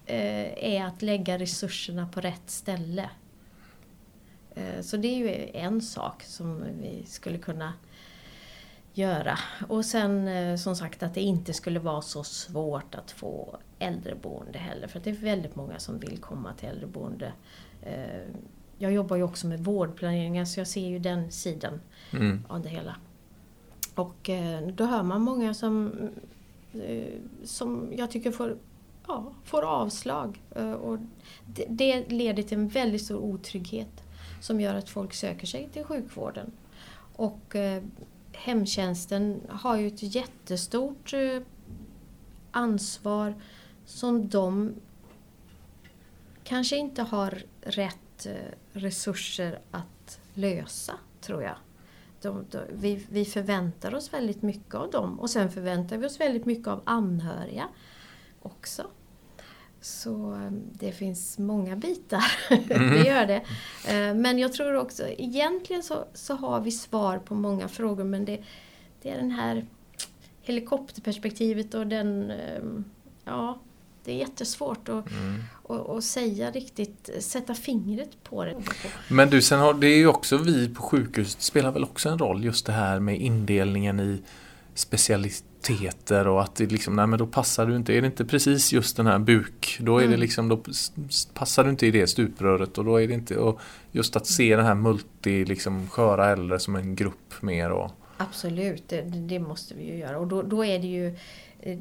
eh, 0.06 0.74
är 0.74 0.84
att 0.84 1.02
lägga 1.02 1.38
resurserna 1.38 2.08
på 2.14 2.20
rätt 2.20 2.50
ställe. 2.50 3.10
Eh, 4.54 4.80
så 4.80 4.96
det 4.96 5.08
är 5.08 5.16
ju 5.16 5.50
en 5.54 5.82
sak 5.82 6.22
som 6.22 6.64
vi 6.80 7.04
skulle 7.06 7.38
kunna 7.38 7.72
göra. 8.94 9.38
Och 9.68 9.84
sen 9.84 10.28
eh, 10.28 10.56
som 10.56 10.76
sagt 10.76 11.02
att 11.02 11.14
det 11.14 11.20
inte 11.20 11.52
skulle 11.52 11.80
vara 11.80 12.02
så 12.02 12.24
svårt 12.24 12.94
att 12.94 13.10
få 13.10 13.58
äldreboende 13.78 14.58
heller. 14.58 14.88
För 14.88 15.00
det 15.00 15.10
är 15.10 15.14
väldigt 15.14 15.56
många 15.56 15.78
som 15.78 15.98
vill 15.98 16.18
komma 16.18 16.52
till 16.54 16.68
äldreboende. 16.68 17.32
Eh, 17.82 18.28
jag 18.78 18.92
jobbar 18.92 19.16
ju 19.16 19.22
också 19.22 19.46
med 19.46 19.64
vårdplaneringar 19.64 20.44
så 20.44 20.60
jag 20.60 20.66
ser 20.66 20.88
ju 20.88 20.98
den 20.98 21.32
sidan 21.32 21.80
mm. 22.12 22.44
av 22.48 22.62
det 22.62 22.68
hela. 22.68 22.96
Och 23.94 24.30
då 24.74 24.84
hör 24.84 25.02
man 25.02 25.22
många 25.22 25.54
som, 25.54 25.92
som 27.44 27.92
jag 27.96 28.10
tycker 28.10 28.30
får, 28.30 28.56
ja, 29.06 29.32
får 29.44 29.62
avslag. 29.62 30.42
Och 30.82 30.98
det 31.66 32.08
leder 32.08 32.42
till 32.42 32.58
en 32.58 32.68
väldigt 32.68 33.02
stor 33.02 33.18
otrygghet 33.18 34.01
som 34.42 34.60
gör 34.60 34.74
att 34.74 34.88
folk 34.88 35.14
söker 35.14 35.46
sig 35.46 35.68
till 35.72 35.84
sjukvården. 35.84 36.52
Och 37.16 37.56
eh, 37.56 37.82
hemtjänsten 38.32 39.40
har 39.48 39.76
ju 39.76 39.86
ett 39.86 40.14
jättestort 40.14 41.12
eh, 41.12 41.42
ansvar 42.50 43.34
som 43.84 44.28
de 44.28 44.74
kanske 46.44 46.76
inte 46.76 47.02
har 47.02 47.42
rätt 47.60 48.26
eh, 48.26 48.32
resurser 48.72 49.60
att 49.70 50.20
lösa, 50.34 50.94
tror 51.20 51.42
jag. 51.42 51.56
De, 52.20 52.44
de, 52.50 52.58
vi, 52.72 53.06
vi 53.10 53.24
förväntar 53.24 53.94
oss 53.94 54.12
väldigt 54.12 54.42
mycket 54.42 54.74
av 54.74 54.90
dem 54.90 55.20
och 55.20 55.30
sen 55.30 55.50
förväntar 55.50 55.96
vi 55.96 56.06
oss 56.06 56.20
väldigt 56.20 56.46
mycket 56.46 56.68
av 56.68 56.82
anhöriga 56.84 57.68
också. 58.42 58.86
Så 59.82 60.30
ehm, 60.30 60.62
det 60.72 60.92
finns 60.92 61.38
många 61.38 61.76
bitar, 61.76 62.24
mm. 62.70 62.90
det 62.90 63.08
gör 63.08 63.26
det. 63.26 63.42
Eh, 63.88 64.14
men 64.14 64.38
jag 64.38 64.52
tror 64.52 64.74
också, 64.74 65.02
egentligen 65.18 65.82
så, 65.82 66.04
så 66.14 66.34
har 66.34 66.60
vi 66.60 66.70
svar 66.70 67.18
på 67.18 67.34
många 67.34 67.68
frågor 67.68 68.04
men 68.04 68.24
det, 68.24 68.38
det 69.02 69.10
är 69.10 69.16
den 69.16 69.30
här 69.30 69.66
helikopterperspektivet 70.42 71.74
och 71.74 71.86
den, 71.86 72.30
ehm, 72.30 72.84
ja, 73.24 73.58
det 74.04 74.12
är 74.12 74.16
jättesvårt 74.16 74.88
att, 74.88 75.10
mm. 75.10 75.42
att, 75.68 75.88
att, 75.88 76.04
säga 76.04 76.50
riktigt, 76.50 77.10
sätta 77.20 77.54
fingret 77.54 78.24
på 78.24 78.44
det. 78.44 78.56
Men 79.08 79.30
du, 79.30 79.42
sen 79.42 79.60
har 79.60 79.74
det 79.74 79.86
är 79.86 79.96
ju 79.96 80.06
också 80.06 80.36
vi 80.36 80.68
på 80.68 80.82
sjukhuset 80.82 81.42
spelar 81.42 81.72
väl 81.72 81.84
också 81.84 82.08
en 82.08 82.18
roll 82.18 82.44
just 82.44 82.66
det 82.66 82.72
här 82.72 83.00
med 83.00 83.20
indelningen 83.20 84.00
i 84.00 84.22
specialist 84.74 85.44
aktiviteter 85.62 86.28
och 86.28 86.42
att 86.42 86.54
det 86.54 86.72
liksom, 86.72 86.96
nej 86.96 87.06
men 87.06 87.18
då 87.18 87.26
passar 87.26 87.66
du 87.66 87.76
inte, 87.76 87.92
är 87.92 88.00
det 88.00 88.06
inte 88.06 88.24
precis 88.24 88.72
just 88.72 88.96
den 88.96 89.06
här 89.06 89.18
buk, 89.18 89.78
då 89.80 89.98
är 89.98 90.02
mm. 90.02 90.10
det 90.10 90.16
liksom, 90.16 90.48
då 90.48 90.62
passar 91.34 91.64
du 91.64 91.70
inte 91.70 91.86
i 91.86 91.90
det 91.90 92.06
stupröret 92.06 92.78
och 92.78 92.84
då 92.84 93.00
är 93.00 93.08
det 93.08 93.14
inte, 93.14 93.36
och 93.36 93.60
just 93.92 94.16
att 94.16 94.26
se 94.26 94.56
den 94.56 94.64
här 94.64 94.74
multi, 94.74 95.44
liksom 95.44 95.88
sköra 95.88 96.32
äldre 96.32 96.58
som 96.58 96.76
en 96.76 96.94
grupp 96.96 97.42
mer 97.42 97.70
och 97.70 97.90
Absolut, 98.16 98.88
det, 98.88 99.02
det 99.02 99.38
måste 99.38 99.74
vi 99.74 99.84
ju 99.84 99.96
göra 99.96 100.18
och 100.18 100.26
då, 100.26 100.42
då 100.42 100.64
är 100.64 100.78
det 100.78 100.86
ju 100.86 101.16
eh, 101.60 101.78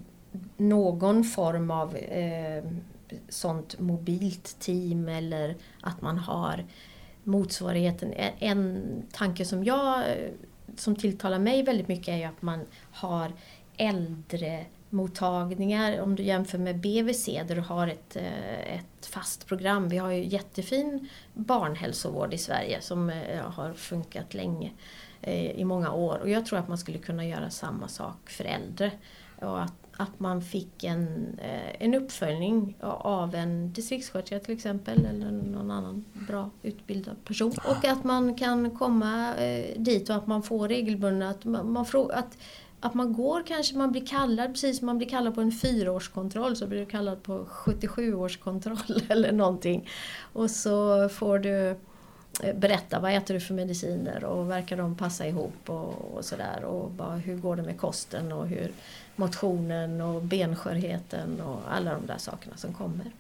någon 0.58 1.24
form 1.24 1.72
av 1.72 1.96
eh, 1.96 2.64
sånt 3.30 3.80
mobilt 3.80 4.60
team 4.60 5.08
eller 5.08 5.56
att 5.82 6.02
man 6.02 6.18
har 6.18 6.66
motsvarigheten. 7.24 8.14
En 8.40 8.84
tanke 9.12 9.46
som 9.46 9.64
jag 9.64 10.04
som 10.78 10.96
tilltalar 10.96 11.40
mig 11.40 11.64
väldigt 11.64 11.88
mycket 11.88 12.08
är 12.08 12.18
ju 12.18 12.24
att 12.24 12.42
man 12.42 12.60
har 12.92 13.32
äldremottagningar 13.78 16.02
om 16.02 16.16
du 16.16 16.24
jämför 16.24 16.58
med 16.58 16.80
BVC 16.80 17.26
där 17.26 17.56
du 17.56 17.62
har 17.62 17.88
ett, 17.88 18.16
eh, 18.16 18.76
ett 18.76 19.06
fast 19.06 19.48
program. 19.48 19.90
Vi 19.90 19.98
har 19.98 20.12
ju 20.12 20.26
jättefin 20.26 21.10
barnhälsovård 21.34 22.34
i 22.34 22.38
Sverige 22.38 22.82
som 22.82 23.10
eh, 23.10 23.42
har 23.42 23.74
funkat 23.74 24.34
länge 24.34 24.72
eh, 25.22 25.52
i 25.52 25.66
många 25.66 25.92
år 25.92 26.18
och 26.18 26.30
jag 26.30 26.46
tror 26.46 26.60
att 26.60 26.68
man 26.68 26.78
skulle 26.78 26.98
kunna 26.98 27.26
göra 27.26 27.50
samma 27.50 27.88
sak 27.88 28.30
för 28.30 28.44
äldre. 28.44 28.92
Och 29.36 29.64
att, 29.64 29.74
att 29.98 30.20
man 30.20 30.42
fick 30.42 30.84
en, 30.84 31.40
en 31.80 31.94
uppföljning 31.94 32.78
av 32.80 33.36
en 33.36 33.74
distriktssköterska 33.74 34.40
till 34.40 34.56
exempel 34.56 35.06
eller 35.06 35.32
någon 35.32 35.72
annan 35.72 36.06
bra 36.14 36.50
utbildad 36.64 37.16
person. 37.26 37.54
Och 37.70 37.86
att 37.86 38.04
man 38.04 38.36
kan 38.36 38.72
komma 38.72 39.34
dit 39.78 40.10
och 40.10 40.16
att 40.16 40.28
man 40.28 40.44
får 40.44 40.68
regelbundna, 40.68 41.30
att 41.30 41.46
man, 41.46 41.72
man 41.72 41.86
att 42.14 42.38
att 42.82 42.94
man 42.94 43.14
går 43.14 43.44
kanske, 43.48 43.78
man 43.78 43.92
blir 43.92 44.06
kallad 44.06 44.54
precis 44.54 44.78
som 44.78 44.86
man 44.86 44.98
blir 44.98 45.10
kallad 45.10 45.36
på 45.36 45.42
en 45.42 45.52
fyraårskontroll 45.52 46.56
så 46.56 46.68
blir 46.68 46.80
du 46.80 46.86
kallad 46.86 47.24
på 47.24 47.46
77-årskontroll 47.46 49.04
eller 49.10 49.32
någonting. 49.32 49.90
Och 50.34 50.52
så 50.52 51.10
får 51.10 51.40
du 51.40 51.70
eh, 52.44 52.56
berätta 52.56 53.00
vad 53.00 53.14
äter 53.14 53.34
du 53.34 53.40
för 53.40 53.54
mediciner 53.54 54.24
och 54.24 54.50
verkar 54.50 54.78
de 54.78 54.96
passa 54.96 55.28
ihop 55.28 55.70
och, 55.70 56.16
och 56.16 56.26
sådär. 56.26 56.64
Och 56.64 56.92
bara, 56.92 57.16
hur 57.16 57.38
går 57.38 57.56
det 57.56 57.64
med 57.64 57.80
kosten 57.80 58.32
och 58.32 58.48
hur 58.48 58.72
motionen 59.16 60.02
och 60.02 60.22
benskörheten 60.22 61.42
och 61.42 61.60
alla 61.70 61.94
de 61.94 62.06
där 62.06 62.18
sakerna 62.18 62.58
som 62.58 62.74
kommer. 62.74 63.12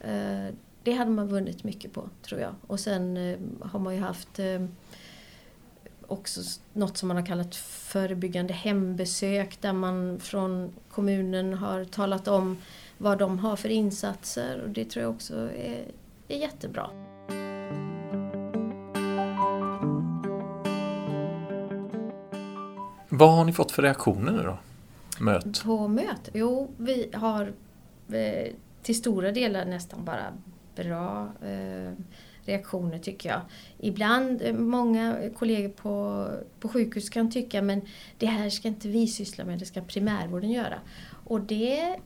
Eh, 0.00 0.54
det 0.82 0.92
hade 0.92 1.10
man 1.10 1.28
vunnit 1.28 1.64
mycket 1.64 1.92
på 1.92 2.08
tror 2.22 2.40
jag. 2.40 2.54
Och 2.66 2.80
sen 2.80 3.16
eh, 3.16 3.38
har 3.60 3.78
man 3.78 3.94
ju 3.94 4.00
haft 4.00 4.38
också 6.08 6.40
något 6.72 6.96
som 6.96 7.08
man 7.08 7.16
har 7.16 7.26
kallat 7.26 7.56
förebyggande 7.56 8.54
hembesök 8.54 9.60
där 9.60 9.72
man 9.72 10.20
från 10.20 10.72
kommunen 10.90 11.54
har 11.54 11.84
talat 11.84 12.28
om 12.28 12.56
vad 12.98 13.18
de 13.18 13.38
har 13.38 13.56
för 13.56 13.68
insatser 13.68 14.60
och 14.62 14.68
det 14.68 14.84
tror 14.84 15.02
jag 15.02 15.14
också 15.14 15.34
är, 15.50 15.84
är 16.28 16.38
jättebra. 16.38 16.90
Vad 23.08 23.32
har 23.32 23.44
ni 23.44 23.52
fått 23.52 23.70
för 23.70 23.82
reaktioner 23.82 24.32
nu 24.32 24.42
då? 24.42 24.58
Möt? 25.20 25.64
På 25.64 25.88
möt? 25.88 26.30
Jo, 26.32 26.70
vi 26.76 27.10
har 27.12 27.52
eh, 28.12 28.52
till 28.82 28.96
stora 28.96 29.32
delar 29.32 29.64
nästan 29.64 30.04
bara 30.04 30.32
bra 30.74 31.28
eh, 31.42 31.92
reaktioner 32.46 32.98
tycker 32.98 33.28
jag. 33.28 33.40
Ibland, 33.78 34.42
eh, 34.42 34.54
många 34.54 35.30
kollegor 35.38 35.68
på, 35.68 36.28
på 36.60 36.68
sjukhus 36.68 37.10
kan 37.10 37.30
tycka 37.30 37.62
men 37.62 37.80
det 38.18 38.26
här 38.26 38.50
ska 38.50 38.68
inte 38.68 38.88
vi 38.88 39.06
syssla 39.06 39.44
med, 39.44 39.58
det 39.58 39.66
ska 39.66 39.80
primärvården 39.80 40.50
göra. 40.50 40.78
Och 41.24 41.40
det 41.40 41.96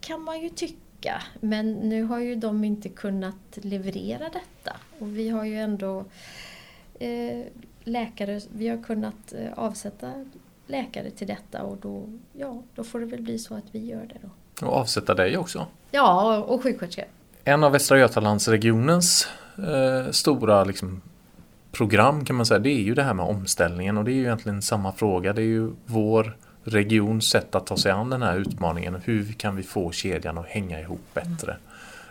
kan 0.00 0.22
man 0.22 0.40
ju 0.40 0.48
tycka. 0.48 1.22
Men 1.40 1.72
nu 1.72 2.02
har 2.02 2.18
ju 2.18 2.34
de 2.34 2.64
inte 2.64 2.88
kunnat 2.88 3.36
leverera 3.54 4.24
detta. 4.24 4.76
Och 4.98 5.16
vi 5.16 5.28
har 5.28 5.44
ju 5.44 5.60
ändå 5.60 6.04
eh, 6.98 7.44
läkare, 7.84 8.40
vi 8.52 8.68
har 8.68 8.82
kunnat 8.82 9.32
eh, 9.32 9.52
avsätta 9.54 10.24
läkare 10.66 11.10
till 11.10 11.26
detta 11.26 11.62
och 11.62 11.76
då, 11.76 12.04
ja, 12.32 12.62
då 12.74 12.84
får 12.84 13.00
det 13.00 13.06
väl 13.06 13.22
bli 13.22 13.38
så 13.38 13.54
att 13.54 13.64
vi 13.70 13.86
gör 13.86 14.06
det 14.06 14.16
då. 14.22 14.66
Och 14.66 14.76
avsätta 14.76 15.14
dig 15.14 15.36
också? 15.36 15.66
Ja, 15.90 16.38
och 16.38 16.62
sjuksköterska. 16.62 17.04
En 17.44 17.64
av 17.64 17.72
Västra 17.72 17.98
Götalandsregionens 17.98 19.28
eh, 19.58 20.10
stora 20.10 20.64
liksom, 20.64 21.00
program 21.72 22.24
kan 22.24 22.36
man 22.36 22.46
säga, 22.46 22.58
det 22.58 22.70
är 22.70 22.82
ju 22.82 22.94
det 22.94 23.02
här 23.02 23.14
med 23.14 23.26
omställningen 23.26 23.98
och 23.98 24.04
det 24.04 24.10
är 24.10 24.14
ju 24.14 24.22
egentligen 24.22 24.62
samma 24.62 24.92
fråga. 24.92 25.32
Det 25.32 25.42
är 25.42 25.46
ju 25.46 25.70
vår 25.86 26.36
regions 26.64 27.30
sätt 27.30 27.54
att 27.54 27.66
ta 27.66 27.76
sig 27.76 27.92
an 27.92 28.10
den 28.10 28.22
här 28.22 28.36
utmaningen. 28.36 28.96
Hur 29.04 29.32
kan 29.32 29.56
vi 29.56 29.62
få 29.62 29.92
kedjan 29.92 30.38
att 30.38 30.46
hänga 30.46 30.80
ihop 30.80 31.00
bättre? 31.14 31.56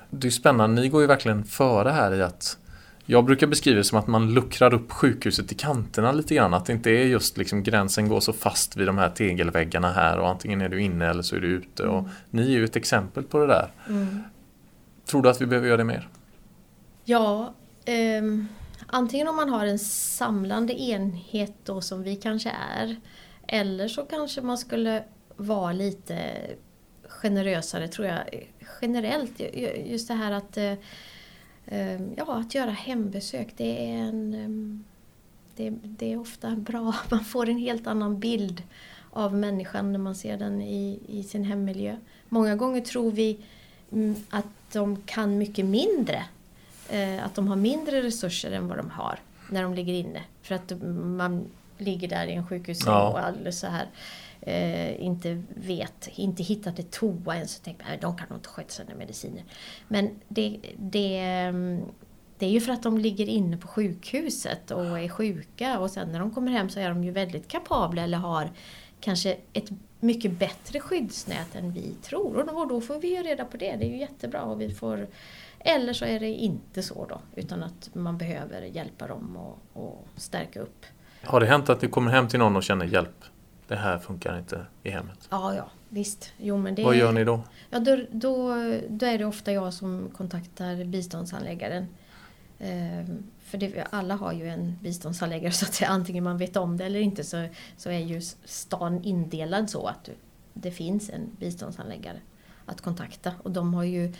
Det 0.10 0.28
är 0.28 0.32
spännande, 0.32 0.82
ni 0.82 0.90
går 0.90 1.02
ju 1.02 1.08
verkligen 1.08 1.44
före 1.44 1.90
här 1.90 2.14
i 2.14 2.22
att 2.22 2.58
jag 3.06 3.26
brukar 3.26 3.48
beskriva 3.48 3.78
det 3.78 3.84
som 3.84 4.00
att 4.00 4.08
man 4.08 4.34
luckrar 4.34 4.74
upp 4.74 4.92
sjukhuset 4.92 5.52
i 5.52 5.56
kanterna 5.56 6.12
lite 6.12 6.36
grann. 6.36 6.54
Att 6.54 6.66
det 6.66 6.74
inte 6.74 6.90
är 6.90 7.04
just 7.04 7.38
liksom 7.38 7.64
gränsen 7.64 8.08
går 8.08 8.20
så 8.20 8.34
fast 8.34 8.76
vid 8.76 8.88
de 8.88 8.98
här 8.98 9.10
tegelväggarna 9.10 9.92
här 9.92 10.20
och 10.20 10.30
antingen 10.30 10.62
är 10.62 10.70
du 10.70 10.82
inne 10.82 11.10
eller 11.10 11.24
så 11.24 11.36
är 11.36 11.40
du 11.40 11.48
ute. 11.48 11.84
Och 11.84 12.00
mm. 12.00 12.12
ni 12.30 12.42
är 12.42 12.58
ju 12.58 12.66
ett 12.66 12.76
exempel 12.76 13.24
på 13.24 13.40
det 13.40 13.48
där. 13.48 13.68
Mm. 13.88 14.24
Tror 15.10 15.22
du 15.22 15.30
att 15.30 15.42
vi 15.42 15.46
behöver 15.46 15.68
göra 15.68 15.78
det 15.78 15.84
mer? 15.84 16.10
Ja, 17.06 17.54
eh, 17.86 18.24
antingen 18.88 19.28
om 19.28 19.36
man 19.36 19.50
har 19.50 19.66
en 19.66 19.80
samlande 19.80 20.82
enhet 20.82 21.54
då 21.64 21.82
som 21.82 22.04
vi 22.04 22.16
kanske 22.16 22.50
är. 22.50 22.96
Eller 23.48 23.88
så 23.88 24.06
kanske 24.06 24.42
man 24.42 24.58
skulle 24.58 25.04
vara 25.36 25.72
lite 25.72 26.42
generösare 27.08 27.88
tror 27.88 28.08
jag. 28.08 28.50
Generellt, 28.82 29.42
just 29.86 30.08
det 30.08 30.14
här 30.14 30.32
att 30.32 30.58
eh, 30.58 30.74
ehm, 31.66 32.14
ja, 32.18 32.36
att 32.40 32.56
göra 32.56 32.72
hembesök 32.72 33.54
det 33.58 33.94
är 33.94 33.98
en... 33.98 34.34
Ehm, 34.34 34.84
det, 35.56 35.74
det, 35.84 36.14
är 36.14 36.20
ofta 36.20 36.56
bra. 36.56 36.96
Man 37.12 37.26
får 37.26 37.50
en 37.50 37.58
helt 37.58 37.88
annan 37.88 38.20
bild 38.20 38.64
av 39.12 39.36
människan 39.36 39.92
när 39.92 40.00
man 40.00 40.16
ser 40.16 40.38
den 40.38 40.62
i, 40.62 41.00
i 41.08 41.24
sin 41.24 41.44
hemmiljö. 41.44 41.98
Många 42.30 42.56
gånger 42.56 42.82
tror 42.82 43.12
vi 43.12 43.40
att 44.30 44.46
de 44.72 45.02
kan 45.06 45.38
mycket 45.38 45.66
mindre. 45.66 46.26
Eh, 46.90 47.26
att 47.26 47.36
de 47.36 47.48
har 47.48 47.56
mindre 47.56 48.04
resurser 48.04 48.52
än 48.52 48.68
vad 48.68 48.78
de 48.78 48.90
har 48.90 49.20
när 49.50 49.64
de 49.64 49.74
ligger 49.74 49.94
inne. 49.94 50.22
För 50.42 50.56
att 50.56 50.74
man 50.94 51.46
ligger 51.78 52.08
där 52.08 52.28
i 52.28 52.34
en 52.34 52.48
sjukhussäng 52.48 52.94
ja. 52.94 53.10
och 53.10 53.20
alldeles 53.20 53.60
så 53.60 53.68
här 53.68 53.88
eh, 54.42 55.04
inte 55.04 55.44
vet, 55.56 56.10
inte 56.16 56.44
hittat 56.44 56.80
ett 56.80 56.92
toa 56.92 57.36
ens 57.36 57.58
och 57.58 57.64
tänker 57.64 57.94
att 57.94 58.02
de 58.02 58.18
kan 58.18 58.28
nog 58.30 58.38
inte 58.38 58.50
sköta 58.50 58.70
sina 58.70 58.96
mediciner. 58.96 59.44
Men 59.88 60.10
det, 60.28 60.60
det, 60.78 61.32
det 62.38 62.46
är 62.46 62.50
ju 62.50 62.62
för 62.62 62.72
att 62.72 62.84
de 62.84 62.98
ligger 62.98 63.30
inne 63.30 63.58
på 63.58 63.68
sjukhuset 63.68 64.72
och 64.72 65.00
är 65.00 65.10
sjuka 65.10 65.80
och 65.80 65.92
sen 65.92 66.12
när 66.12 66.20
de 66.20 66.32
kommer 66.32 66.52
hem 66.52 66.70
så 66.70 66.80
är 66.80 66.90
de 66.90 67.04
ju 67.04 67.12
väldigt 67.12 67.48
kapabla 67.48 68.02
eller 68.02 68.18
har 68.18 68.52
kanske 69.00 69.38
ett 69.54 69.70
mycket 70.00 70.32
bättre 70.32 70.80
skyddsnät 70.80 71.56
än 71.56 71.72
vi 71.72 71.94
tror. 72.02 72.56
Och 72.56 72.68
då 72.68 72.82
får 72.82 73.00
vi 73.00 73.16
ju 73.16 73.24
reda 73.24 73.46
på 73.46 73.58
det, 73.58 73.76
det 73.76 73.86
är 73.86 73.90
ju 73.90 73.98
jättebra. 73.98 74.42
Och 74.42 74.62
vi 74.62 74.74
får, 74.74 75.08
eller 75.60 75.94
så 75.94 76.06
är 76.06 76.20
det 76.20 76.28
inte 76.28 76.84
så 76.84 77.06
då, 77.10 77.22
utan 77.36 77.64
att 77.64 77.90
man 77.94 78.18
behöver 78.18 78.62
hjälpa 78.62 79.08
dem 79.08 79.38
och, 79.38 79.84
och 79.84 80.08
stärka 80.16 80.62
upp. 80.62 80.86
Har 81.24 81.40
det 81.40 81.46
hänt 81.46 81.70
att 81.70 81.82
ni 81.82 81.88
kommer 81.88 82.12
hem 82.12 82.28
till 82.28 82.40
någon 82.40 82.56
och 82.56 82.64
känner 82.64 82.86
hjälp? 82.86 83.24
Det 83.68 83.76
här 83.76 84.00
funkar 84.00 84.38
inte 84.38 84.66
i 84.84 84.90
hemmet. 84.90 85.28
Ja, 85.30 85.56
ja 85.56 85.70
visst. 85.90 86.34
Jo, 86.38 86.58
men 86.58 86.76
det, 86.76 86.84
Vad 86.84 86.96
gör 86.96 87.12
ni 87.12 87.24
då? 87.24 87.42
Ja, 87.70 87.80
då, 87.80 87.98
då, 88.12 88.48
då 88.90 89.06
är 89.06 89.18
det 89.18 89.26
ofta 89.26 89.52
jag 89.52 89.74
som 89.74 90.10
kontaktar 90.18 90.86
biståndshandläggaren. 90.86 91.88
Ehm, 92.60 93.24
för 93.40 93.58
det, 93.58 93.88
alla 93.90 94.16
har 94.16 94.34
ju 94.34 94.48
en 94.48 94.78
biståndshandläggare 94.82 95.52
så 95.52 95.66
att 95.66 95.74
säga, 95.74 95.90
antingen 95.90 96.24
man 96.24 96.38
vet 96.38 96.56
om 96.56 96.78
det 96.78 96.86
eller 96.86 97.00
inte 97.00 97.24
så, 97.24 97.48
så 97.78 97.90
är 97.90 98.00
ju 98.00 98.22
stan 98.46 99.04
indelad 99.04 99.70
så 99.70 99.88
att 99.88 100.10
det 100.54 100.72
finns 100.72 101.10
en 101.10 101.30
biståndshandläggare 101.40 102.20
att 102.66 102.82
kontakta. 102.82 103.34
Och 103.44 103.52
de 103.52 103.74
har 103.74 103.84
ju 103.84 104.14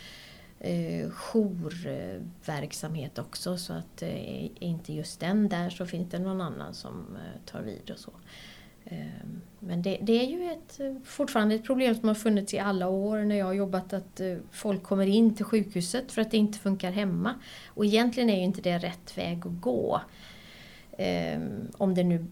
eh, 0.58 1.10
jourverksamhet 1.10 3.18
också 3.18 3.58
så 3.58 3.72
att 3.72 4.02
eh, 4.02 4.08
är 4.08 4.48
inte 4.58 4.92
just 4.92 5.20
den 5.20 5.48
där 5.48 5.70
så 5.70 5.86
finns 5.86 6.10
det 6.10 6.18
någon 6.18 6.40
annan 6.40 6.74
som 6.74 7.16
eh, 7.16 7.52
tar 7.52 7.62
vid 7.62 7.90
och 7.90 7.98
så. 7.98 8.12
Ehm, 8.90 9.40
men 9.58 9.82
det, 9.82 9.98
det, 10.02 10.12
är 10.12 10.26
ju 10.26 10.50
ett, 10.50 10.80
eh, 10.80 10.94
fortfarande 11.04 11.54
ett 11.54 11.64
problem 11.64 11.94
som 11.94 12.08
har 12.08 12.14
funnits 12.14 12.54
i 12.54 12.58
alla 12.58 12.88
år 12.88 13.18
när 13.18 13.36
jag 13.36 13.46
har 13.46 13.52
jobbat 13.52 13.92
att 13.92 14.20
eh, 14.20 14.36
folk 14.50 14.82
kommer 14.82 15.06
in 15.06 15.34
till 15.34 15.44
sjukhuset 15.44 16.12
för 16.12 16.22
att 16.22 16.30
det 16.30 16.36
inte 16.36 16.58
funkar 16.58 16.90
hemma. 16.90 17.34
Och 17.66 17.84
egentligen 17.84 18.30
är 18.30 18.36
ju 18.36 18.44
inte 18.44 18.60
det 18.60 18.78
rätt 18.78 19.18
väg 19.18 19.38
att 19.46 19.60
gå. 19.60 20.00
Ehm, 20.98 21.68
om 21.78 21.94
det 21.94 22.04
nu 22.04 22.26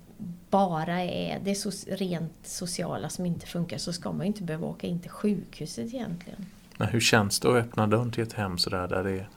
bara 0.50 1.00
är 1.00 1.40
det 1.44 1.54
rent 1.86 2.46
sociala 2.46 3.08
som 3.08 3.26
inte 3.26 3.46
funkar 3.46 3.78
så 3.78 3.92
ska 3.92 4.12
man 4.12 4.20
ju 4.20 4.26
inte 4.26 4.42
behöva 4.42 4.66
åka 4.66 4.86
in 4.86 5.00
till 5.00 5.10
sjukhuset 5.10 5.94
egentligen. 5.94 6.46
Men 6.78 6.88
hur 6.88 7.00
känns 7.00 7.40
det 7.40 7.48
att 7.48 7.54
öppna 7.54 7.86
dörren 7.86 8.12
till 8.12 8.22
ett 8.22 8.32
hem 8.32 8.58
sådär 8.58 8.88
där 8.88 9.04
det 9.04 9.10
är 9.10 9.28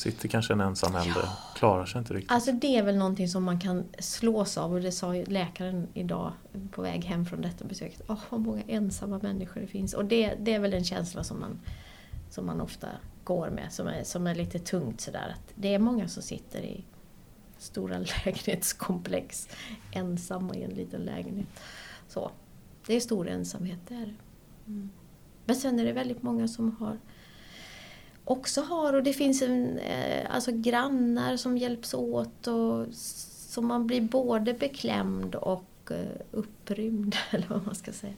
Sitter 0.00 0.28
kanske 0.28 0.52
en 0.52 0.60
ensam 0.60 0.96
äldre, 0.96 1.22
ja. 1.22 1.36
klarar 1.54 1.86
sig 1.86 1.98
inte 1.98 2.14
riktigt. 2.14 2.30
Alltså 2.30 2.52
det 2.52 2.76
är 2.76 2.82
väl 2.82 2.96
någonting 2.96 3.28
som 3.28 3.44
man 3.44 3.60
kan 3.60 3.84
slås 3.98 4.58
av 4.58 4.72
och 4.72 4.80
det 4.80 4.92
sa 4.92 5.12
läkaren 5.12 5.88
idag 5.94 6.32
på 6.70 6.82
väg 6.82 7.04
hem 7.04 7.26
från 7.26 7.40
detta 7.40 7.64
besöket. 7.64 8.02
Åh, 8.08 8.16
oh, 8.16 8.20
vad 8.30 8.40
många 8.40 8.62
ensamma 8.66 9.18
människor 9.22 9.60
det 9.60 9.66
finns. 9.66 9.94
Och 9.94 10.04
det, 10.04 10.34
det 10.34 10.54
är 10.54 10.58
väl 10.58 10.74
en 10.74 10.84
känsla 10.84 11.24
som 11.24 11.40
man, 11.40 11.60
som 12.30 12.46
man 12.46 12.60
ofta 12.60 12.88
går 13.24 13.50
med, 13.50 13.72
som 13.72 13.86
är, 13.86 14.04
som 14.04 14.26
är 14.26 14.34
lite 14.34 14.58
tungt 14.58 15.00
sådär. 15.00 15.34
Att 15.34 15.52
det 15.54 15.74
är 15.74 15.78
många 15.78 16.08
som 16.08 16.22
sitter 16.22 16.60
i 16.60 16.84
stora 17.58 17.98
lägenhetskomplex 18.24 19.48
ensamma 19.92 20.54
i 20.54 20.62
en 20.62 20.70
liten 20.70 21.00
lägenhet. 21.00 21.60
Så. 22.08 22.30
Det 22.86 22.96
är 22.96 23.00
stor 23.00 23.28
ensamhet, 23.28 23.78
det 23.88 23.94
är 23.94 24.06
det. 24.06 24.14
Mm. 24.66 24.90
Men 25.44 25.56
sen 25.56 25.78
är 25.80 25.84
det 25.84 25.92
väldigt 25.92 26.22
många 26.22 26.48
som 26.48 26.76
har 26.76 26.98
också 28.30 28.60
har. 28.60 28.92
Och 28.92 29.02
det 29.02 29.12
finns 29.12 29.42
en, 29.42 29.78
eh, 29.78 30.34
alltså 30.34 30.52
grannar 30.52 31.36
som 31.36 31.58
hjälps 31.58 31.94
åt 31.94 32.46
och 32.46 32.86
så 32.92 33.62
man 33.62 33.86
blir 33.86 34.00
både 34.00 34.54
beklämd 34.54 35.34
och 35.34 35.90
eh, 35.90 36.20
upprymd, 36.30 37.16
eller 37.30 37.46
vad 37.46 37.66
man 37.66 37.74
ska 37.74 37.92
säga. 37.92 38.14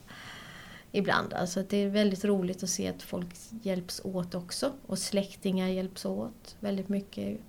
Ibland. 0.91 1.33
Alltså 1.33 1.63
det 1.69 1.77
är 1.77 1.89
väldigt 1.89 2.25
roligt 2.25 2.63
att 2.63 2.69
se 2.69 2.87
att 2.87 3.03
folk 3.03 3.27
hjälps 3.61 4.01
åt 4.03 4.35
också. 4.35 4.71
Och 4.85 4.99
släktingar 4.99 5.67
hjälps 5.67 6.05
åt 6.05 6.55
väldigt 6.59 6.89
mycket. 6.89 7.39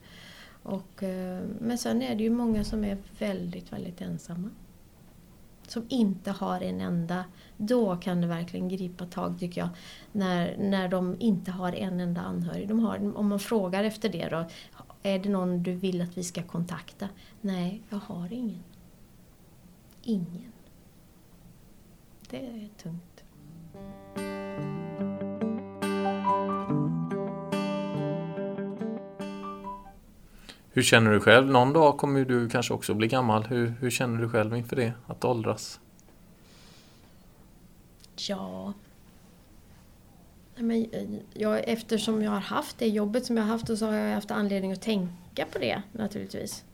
Och, 0.63 1.03
eh, 1.03 1.43
men 1.61 1.79
sen 1.79 2.03
är 2.03 2.15
det 2.15 2.23
ju 2.23 2.31
många 2.31 2.65
som 2.65 2.85
är 2.85 2.99
väldigt, 3.19 3.73
väldigt 3.73 4.01
ensamma 4.01 4.51
som 5.71 5.87
inte 5.89 6.31
har 6.31 6.61
en 6.61 6.81
enda, 6.81 7.25
då 7.57 7.97
kan 7.97 8.21
det 8.21 8.27
verkligen 8.27 8.69
gripa 8.69 9.07
tag 9.07 9.39
tycker 9.39 9.61
jag. 9.61 9.69
När, 10.13 10.57
när 10.59 10.89
de 10.89 11.17
inte 11.21 11.51
har 11.51 11.73
en 11.73 12.01
enda 12.01 12.21
anhörig. 12.21 12.69
De 12.69 12.81
har, 12.81 13.17
om 13.17 13.29
man 13.29 13.41
frågar 13.41 13.85
efter 13.85 14.09
det 14.09 14.29
då, 14.29 14.47
är 15.03 15.19
det 15.19 15.29
någon 15.29 15.63
du 15.63 15.75
vill 15.75 16.01
att 16.01 16.19
vi 16.19 16.25
ska 16.25 16.43
kontakta? 16.43 17.09
Nej, 17.41 17.83
jag 17.89 17.99
har 17.99 18.33
ingen. 18.33 18.63
Ingen. 20.03 20.53
Det 22.31 22.47
är 22.47 22.69
tungt. 22.83 23.14
Hur 30.77 30.83
känner 30.83 31.11
du 31.11 31.21
själv? 31.21 31.51
Någon 31.51 31.73
dag 31.73 31.99
kommer 31.99 32.25
du 32.25 32.49
kanske 32.49 32.75
också 32.75 32.95
bli 32.95 33.09
gammal. 33.09 33.45
Hur, 33.45 33.75
hur 33.81 33.91
känner 33.91 34.21
du 34.21 34.29
själv 34.29 34.57
inför 34.57 34.77
det, 34.77 34.93
att 35.07 35.25
åldras? 35.25 35.81
Ja... 38.29 38.73
Men, 40.57 40.87
eh, 40.93 41.09
jag, 41.35 41.69
eftersom 41.69 42.23
jag 42.23 42.31
har 42.31 42.41
haft 42.41 42.79
det 42.79 42.89
jobbet 42.89 43.27
som 43.27 43.37
jag 43.37 43.45
har 43.45 43.51
haft 43.51 43.79
så 43.79 43.87
har 43.87 43.93
jag 43.93 44.15
haft 44.15 44.31
anledning 44.31 44.73
att 44.73 44.83
tänka 44.83 45.47
på 45.53 45.59
det 45.59 45.83
naturligtvis. 45.93 46.65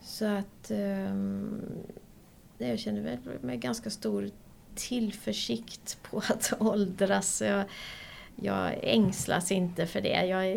Så 0.00 0.24
att 0.24 0.70
um, 0.70 1.60
jag 2.58 2.78
känner 2.78 3.00
väl 3.00 3.18
med 3.40 3.60
ganska 3.60 3.90
stor 3.90 4.30
tillförsikt 4.74 5.98
på 6.02 6.18
att 6.28 6.52
åldras. 6.58 7.42
Jag, 7.42 7.64
jag 8.36 8.78
ängslas 8.82 9.52
inte 9.52 9.86
för 9.86 10.00
det. 10.00 10.26
Jag 10.26 10.56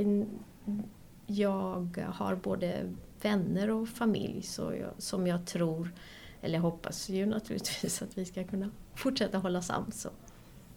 jag 1.34 2.06
har 2.14 2.36
både 2.36 2.94
vänner 3.22 3.70
och 3.70 3.90
familj 3.90 4.42
så 4.42 4.62
jag, 4.62 4.92
som 4.98 5.28
jag 5.28 5.46
tror, 5.46 5.94
eller 6.42 6.60
hoppas 6.60 7.10
ju 7.10 7.26
naturligtvis 7.26 8.02
att 8.02 8.18
vi 8.18 8.26
ska 8.26 8.44
kunna 8.44 8.70
fortsätta 8.96 9.38
hålla 9.38 9.62
sams. 9.62 10.02
Så, 10.02 10.10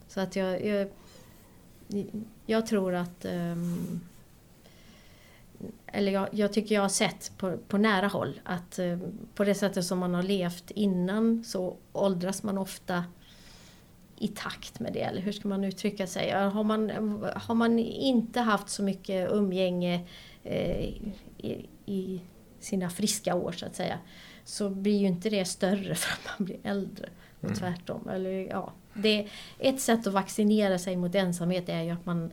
så 0.09 0.21
att 0.21 0.37
jag, 0.37 0.67
jag, 0.67 0.89
jag 2.47 2.67
tror 2.67 2.95
att 2.95 3.25
um, 3.25 4.01
eller 5.87 6.13
jag, 6.13 6.29
jag, 6.33 6.53
tycker 6.53 6.75
jag 6.75 6.83
har 6.83 6.89
sett 6.89 7.33
på, 7.39 7.57
på 7.69 7.79
nära 7.79 8.09
håll 8.09 8.41
att 8.45 8.79
eh, 8.79 8.99
på 9.35 9.45
det 9.45 9.55
sättet 9.55 9.85
som 9.85 9.99
man 9.99 10.15
har 10.15 10.23
levt 10.23 10.71
innan 10.71 11.45
så 11.45 11.77
åldras 11.93 12.43
man 12.43 12.59
ofta 12.59 13.05
i 14.19 14.29
takt 14.29 14.81
med 14.81 14.93
det, 14.93 15.01
eller 15.01 15.21
hur 15.21 15.33
ska 15.33 15.49
man 15.49 15.65
uttrycka 15.65 16.07
sig? 16.07 16.31
Har 16.31 16.65
man, 16.65 16.91
har 17.37 17.55
man 17.55 17.79
inte 17.79 18.41
haft 18.41 18.69
så 18.69 18.83
mycket 18.83 19.31
umgänge 19.31 20.07
Eh, 20.45 20.85
i, 21.39 21.69
i, 21.87 22.21
sina 22.61 22.91
friska 22.91 23.35
år 23.35 23.53
så 23.53 23.67
att 23.67 23.77
säga. 23.77 23.99
Så 24.45 24.71
blir 24.71 24.99
ju 24.99 25.07
inte 25.07 25.31
det 25.31 25.45
större 25.45 25.95
för 25.95 26.13
att 26.13 26.39
man 26.39 26.45
blir 26.45 26.59
äldre. 26.63 27.09
Och 27.41 27.45
mm. 27.45 27.57
tvärtom. 27.57 28.09
Eller, 28.09 28.31
ja, 28.31 28.73
det, 28.95 29.29
ett 29.59 29.81
sätt 29.81 30.07
att 30.07 30.13
vaccinera 30.13 30.79
sig 30.79 30.97
mot 30.97 31.15
ensamhet 31.15 31.69
är 31.69 31.83
ju 31.83 31.91
att 31.91 32.07
man 32.07 32.31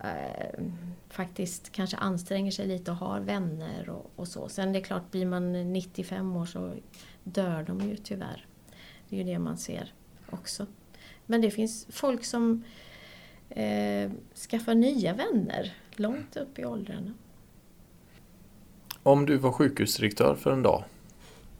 eh, 0.00 0.64
faktiskt 1.08 1.72
kanske 1.72 1.96
anstränger 1.96 2.50
sig 2.50 2.66
lite 2.66 2.90
och 2.90 2.96
har 2.96 3.20
vänner 3.20 3.90
och, 3.90 4.10
och, 4.16 4.28
så. 4.28 4.48
Sen 4.48 4.72
det 4.72 4.78
är 4.78 4.84
klart, 4.84 5.10
blir 5.10 5.26
man 5.26 5.72
95 5.72 6.36
år 6.36 6.46
så 6.46 6.74
dör 7.24 7.62
de 7.62 7.80
ju 7.80 7.96
tyvärr. 7.96 8.46
Det 9.08 9.16
är 9.16 9.24
ju 9.24 9.32
det 9.32 9.38
man 9.38 9.58
ser 9.58 9.92
också. 10.30 10.66
Men 11.26 11.40
det 11.40 11.50
finns 11.50 11.86
folk 11.90 12.24
som 12.24 12.64
eh, 13.50 14.10
skaffar 14.50 14.74
nya 14.74 15.14
vänner 15.14 15.74
långt 15.96 16.36
upp 16.36 16.58
i 16.58 16.64
åldrarna. 16.64 17.12
Om 19.02 19.26
du 19.26 19.36
var 19.36 19.52
sjukhusdirektör 19.52 20.34
för 20.34 20.52
en 20.52 20.62
dag, 20.62 20.84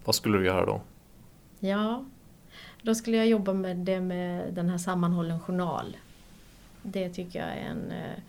vad 0.05 0.15
skulle 0.15 0.39
du 0.39 0.47
göra 0.47 0.67
då? 0.67 0.81
Ja, 1.61 2.05
då 2.83 2.95
skulle 2.95 3.17
jag 3.17 3.27
jobba 3.27 3.53
med 3.53 3.77
det 3.77 4.01
med 4.01 4.55
den 4.55 4.69
här 4.69 4.79
sammanhållen 4.79 5.41
journal. 5.41 5.97
Det 6.83 7.09
tycker 7.09 7.39
jag 7.39 7.49
är 7.49 7.71
en, 7.71 7.91
eh, 7.91 8.23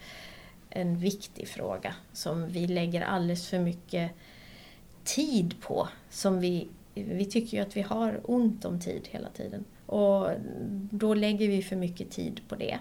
en 0.69 0.97
viktig 0.97 1.47
fråga 1.47 1.95
som 2.13 2.47
vi 2.47 2.67
lägger 2.67 3.01
alldeles 3.01 3.49
för 3.49 3.59
mycket 3.59 4.11
tid 5.03 5.55
på. 5.61 5.87
Som 6.09 6.39
vi, 6.39 6.67
vi 6.93 7.25
tycker 7.25 7.57
ju 7.57 7.63
att 7.63 7.77
vi 7.77 7.81
har 7.81 8.19
ont 8.23 8.65
om 8.65 8.79
tid 8.79 9.07
hela 9.11 9.29
tiden. 9.29 9.65
Och 9.85 10.29
då 10.91 11.13
lägger 11.13 11.47
vi 11.47 11.61
för 11.61 11.75
mycket 11.75 12.11
tid 12.11 12.41
på 12.47 12.55
det. 12.55 12.79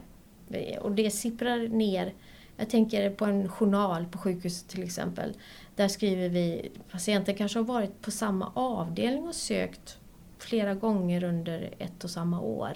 Och 0.81 0.93
det 0.93 1.11
sipprar 1.11 1.69
ner 1.69 2.13
Jag 2.57 2.71
tänker 2.71 3.11
på 3.11 3.25
en 3.25 3.49
journal 3.49 4.07
på 4.07 4.19
sjukhuset 4.19 4.69
till 4.69 4.83
exempel. 4.83 5.33
Där 5.77 5.89
skriver 5.89 6.29
vi, 6.29 6.71
patienten 6.91 7.35
kanske 7.35 7.59
har 7.59 7.65
varit 7.65 8.01
på 8.03 8.11
samma 8.11 8.53
avdelning 8.55 9.29
och 9.29 9.35
sökt 9.35 9.99
flera 10.39 10.75
gånger 10.75 11.25
under 11.25 11.75
ett 11.79 12.05
och 12.05 12.11
samma 12.11 12.41
år. 12.41 12.73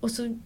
Och 0.00 0.10
så 0.10 0.38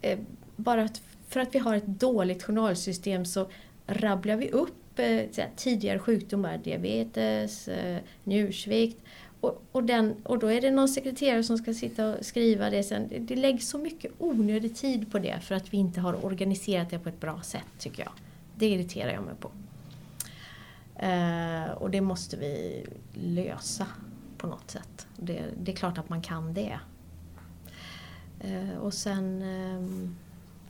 eh, 0.00 0.18
bara 0.56 0.88
för 1.28 1.40
att 1.40 1.54
vi 1.54 1.58
har 1.58 1.74
ett 1.74 1.86
dåligt 1.86 2.42
journalsystem 2.42 3.24
så 3.24 3.50
rabblar 3.86 4.36
vi 4.36 4.50
upp 4.50 4.98
eh, 4.98 5.46
tidigare 5.56 5.98
sjukdomar, 5.98 6.58
diabetes, 6.58 7.68
eh, 7.68 7.98
njursvikt. 8.24 9.02
Och, 9.40 9.62
och, 9.72 9.84
den, 9.84 10.14
och 10.22 10.38
då 10.38 10.46
är 10.46 10.60
det 10.60 10.70
någon 10.70 10.88
sekreterare 10.88 11.42
som 11.42 11.58
ska 11.58 11.74
sitta 11.74 12.14
och 12.14 12.26
skriva 12.26 12.70
det 12.70 12.82
sen. 12.82 13.12
Det, 13.20 13.36
läggs 13.36 13.68
så 13.68 13.78
mycket 13.78 14.12
onödig 14.18 14.76
tid 14.76 15.12
på 15.12 15.18
det 15.18 15.40
för 15.40 15.54
att 15.54 15.72
vi 15.72 15.76
inte 15.76 16.00
har 16.00 16.24
organiserat 16.24 16.90
det 16.90 16.98
på 16.98 17.08
ett 17.08 17.20
bra 17.20 17.42
sätt 17.42 17.66
tycker 17.78 18.02
jag. 18.02 18.12
Det 18.56 18.68
irriterar 18.68 19.12
jag 19.12 19.22
mig 19.22 19.34
på. 19.40 19.50
Eh, 21.06 21.70
och 21.70 21.90
det 21.90 22.00
måste 22.00 22.36
vi 22.36 22.84
lösa 23.14 23.86
på 24.38 24.46
något 24.46 24.70
sätt. 24.70 25.06
Det, 25.16 25.44
det 25.62 25.72
är 25.72 25.76
klart 25.76 25.98
att 25.98 26.08
man 26.08 26.22
kan 26.22 26.54
det. 26.54 26.78
Eh, 28.40 28.78
och 28.78 28.94
sen 28.94 29.42
eh, 29.42 30.10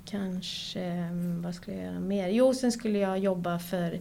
kanske, 0.04 0.80
ehm, 0.80 1.42
vad 1.42 1.54
skulle 1.54 1.76
jag 1.76 1.86
göra 1.86 2.00
mer? 2.00 2.28
Jo, 2.28 2.54
sen 2.54 2.72
skulle 2.72 2.98
jag 2.98 3.18
jobba 3.18 3.58
för 3.58 4.00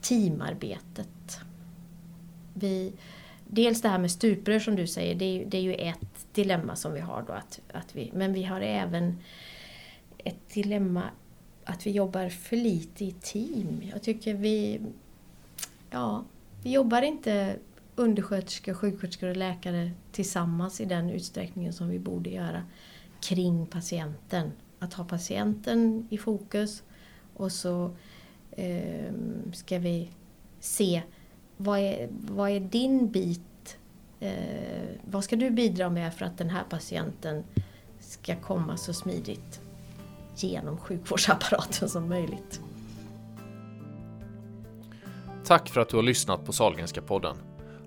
teamarbetet. 0.00 1.40
Vi, 2.54 2.92
dels 3.54 3.82
det 3.82 3.88
här 3.88 3.98
med 3.98 4.10
stuprör 4.10 4.58
som 4.58 4.76
du 4.76 4.86
säger, 4.86 5.14
det 5.14 5.24
är, 5.24 5.46
det 5.46 5.56
är 5.56 5.62
ju 5.62 5.74
ett 5.74 6.26
dilemma 6.32 6.76
som 6.76 6.92
vi 6.92 7.00
har 7.00 7.22
då. 7.22 7.32
Att, 7.32 7.60
att 7.72 7.96
vi, 7.96 8.10
men 8.14 8.32
vi 8.32 8.42
har 8.44 8.60
även 8.60 9.18
ett 10.18 10.48
dilemma 10.54 11.02
att 11.64 11.86
vi 11.86 11.90
jobbar 11.90 12.28
för 12.28 12.56
lite 12.56 13.04
i 13.04 13.12
team. 13.12 13.82
Jag 13.92 14.02
tycker 14.02 14.34
vi, 14.34 14.80
ja, 15.90 16.24
vi 16.62 16.72
jobbar 16.72 17.02
inte 17.02 17.56
undersköterskor, 17.96 18.74
sjuksköterskor 18.74 19.28
och 19.28 19.36
läkare 19.36 19.90
tillsammans 20.12 20.80
i 20.80 20.84
den 20.84 21.10
utsträckningen 21.10 21.72
som 21.72 21.88
vi 21.88 21.98
borde 21.98 22.30
göra 22.30 22.62
kring 23.20 23.66
patienten. 23.66 24.52
Att 24.78 24.94
ha 24.94 25.04
patienten 25.04 26.08
i 26.10 26.18
fokus 26.18 26.82
och 27.34 27.52
så 27.52 27.90
eh, 28.50 29.12
ska 29.52 29.78
vi 29.78 30.10
se 30.60 31.02
vad 31.56 31.78
är, 31.78 32.08
vad 32.10 32.50
är 32.50 32.60
din 32.60 33.08
bit? 33.10 33.78
Eh, 34.20 34.32
vad 35.04 35.24
ska 35.24 35.36
du 35.36 35.50
bidra 35.50 35.90
med 35.90 36.14
för 36.14 36.24
att 36.24 36.38
den 36.38 36.50
här 36.50 36.64
patienten 36.70 37.44
ska 38.00 38.36
komma 38.36 38.76
så 38.76 38.92
smidigt 38.92 39.60
genom 40.36 40.76
sjukvårdsapparaten 40.76 41.88
som 41.88 42.08
möjligt? 42.08 42.60
Tack 45.44 45.68
för 45.68 45.80
att 45.80 45.88
du 45.88 45.96
har 45.96 46.02
lyssnat 46.02 46.44
på 46.44 46.52
Salgrenska 46.52 47.02
podden. 47.02 47.36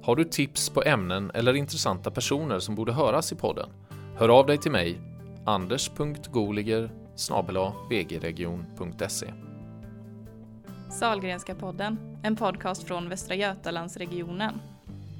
Har 0.01 0.15
du 0.15 0.23
tips 0.23 0.69
på 0.69 0.83
ämnen 0.83 1.31
eller 1.33 1.53
intressanta 1.53 2.11
personer 2.11 2.59
som 2.59 2.75
borde 2.75 2.93
höras 2.93 3.31
i 3.31 3.35
podden? 3.35 3.69
Hör 4.15 4.29
av 4.29 4.45
dig 4.45 4.57
till 4.57 4.71
mig, 4.71 4.99
anders.goliger 5.45 6.91
vgregion.se 7.89 9.46
Salgrenska 10.89 11.55
podden, 11.55 12.17
en 12.23 12.35
podcast 12.35 12.83
från 12.83 13.09
Västra 13.09 13.35
Götalandsregionen. 13.35 14.61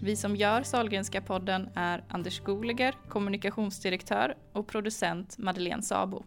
Vi 0.04 0.16
som 0.16 0.36
gör 0.36 0.64
Salgrenska 0.64 1.22
podden 1.22 1.70
är 1.76 2.04
Anders 2.08 2.40
Goliger, 2.40 2.96
kommunikationsdirektör 3.10 4.36
och 4.54 4.68
producent 4.68 5.38
Madeleine 5.38 5.84
Sabo. 5.84 6.24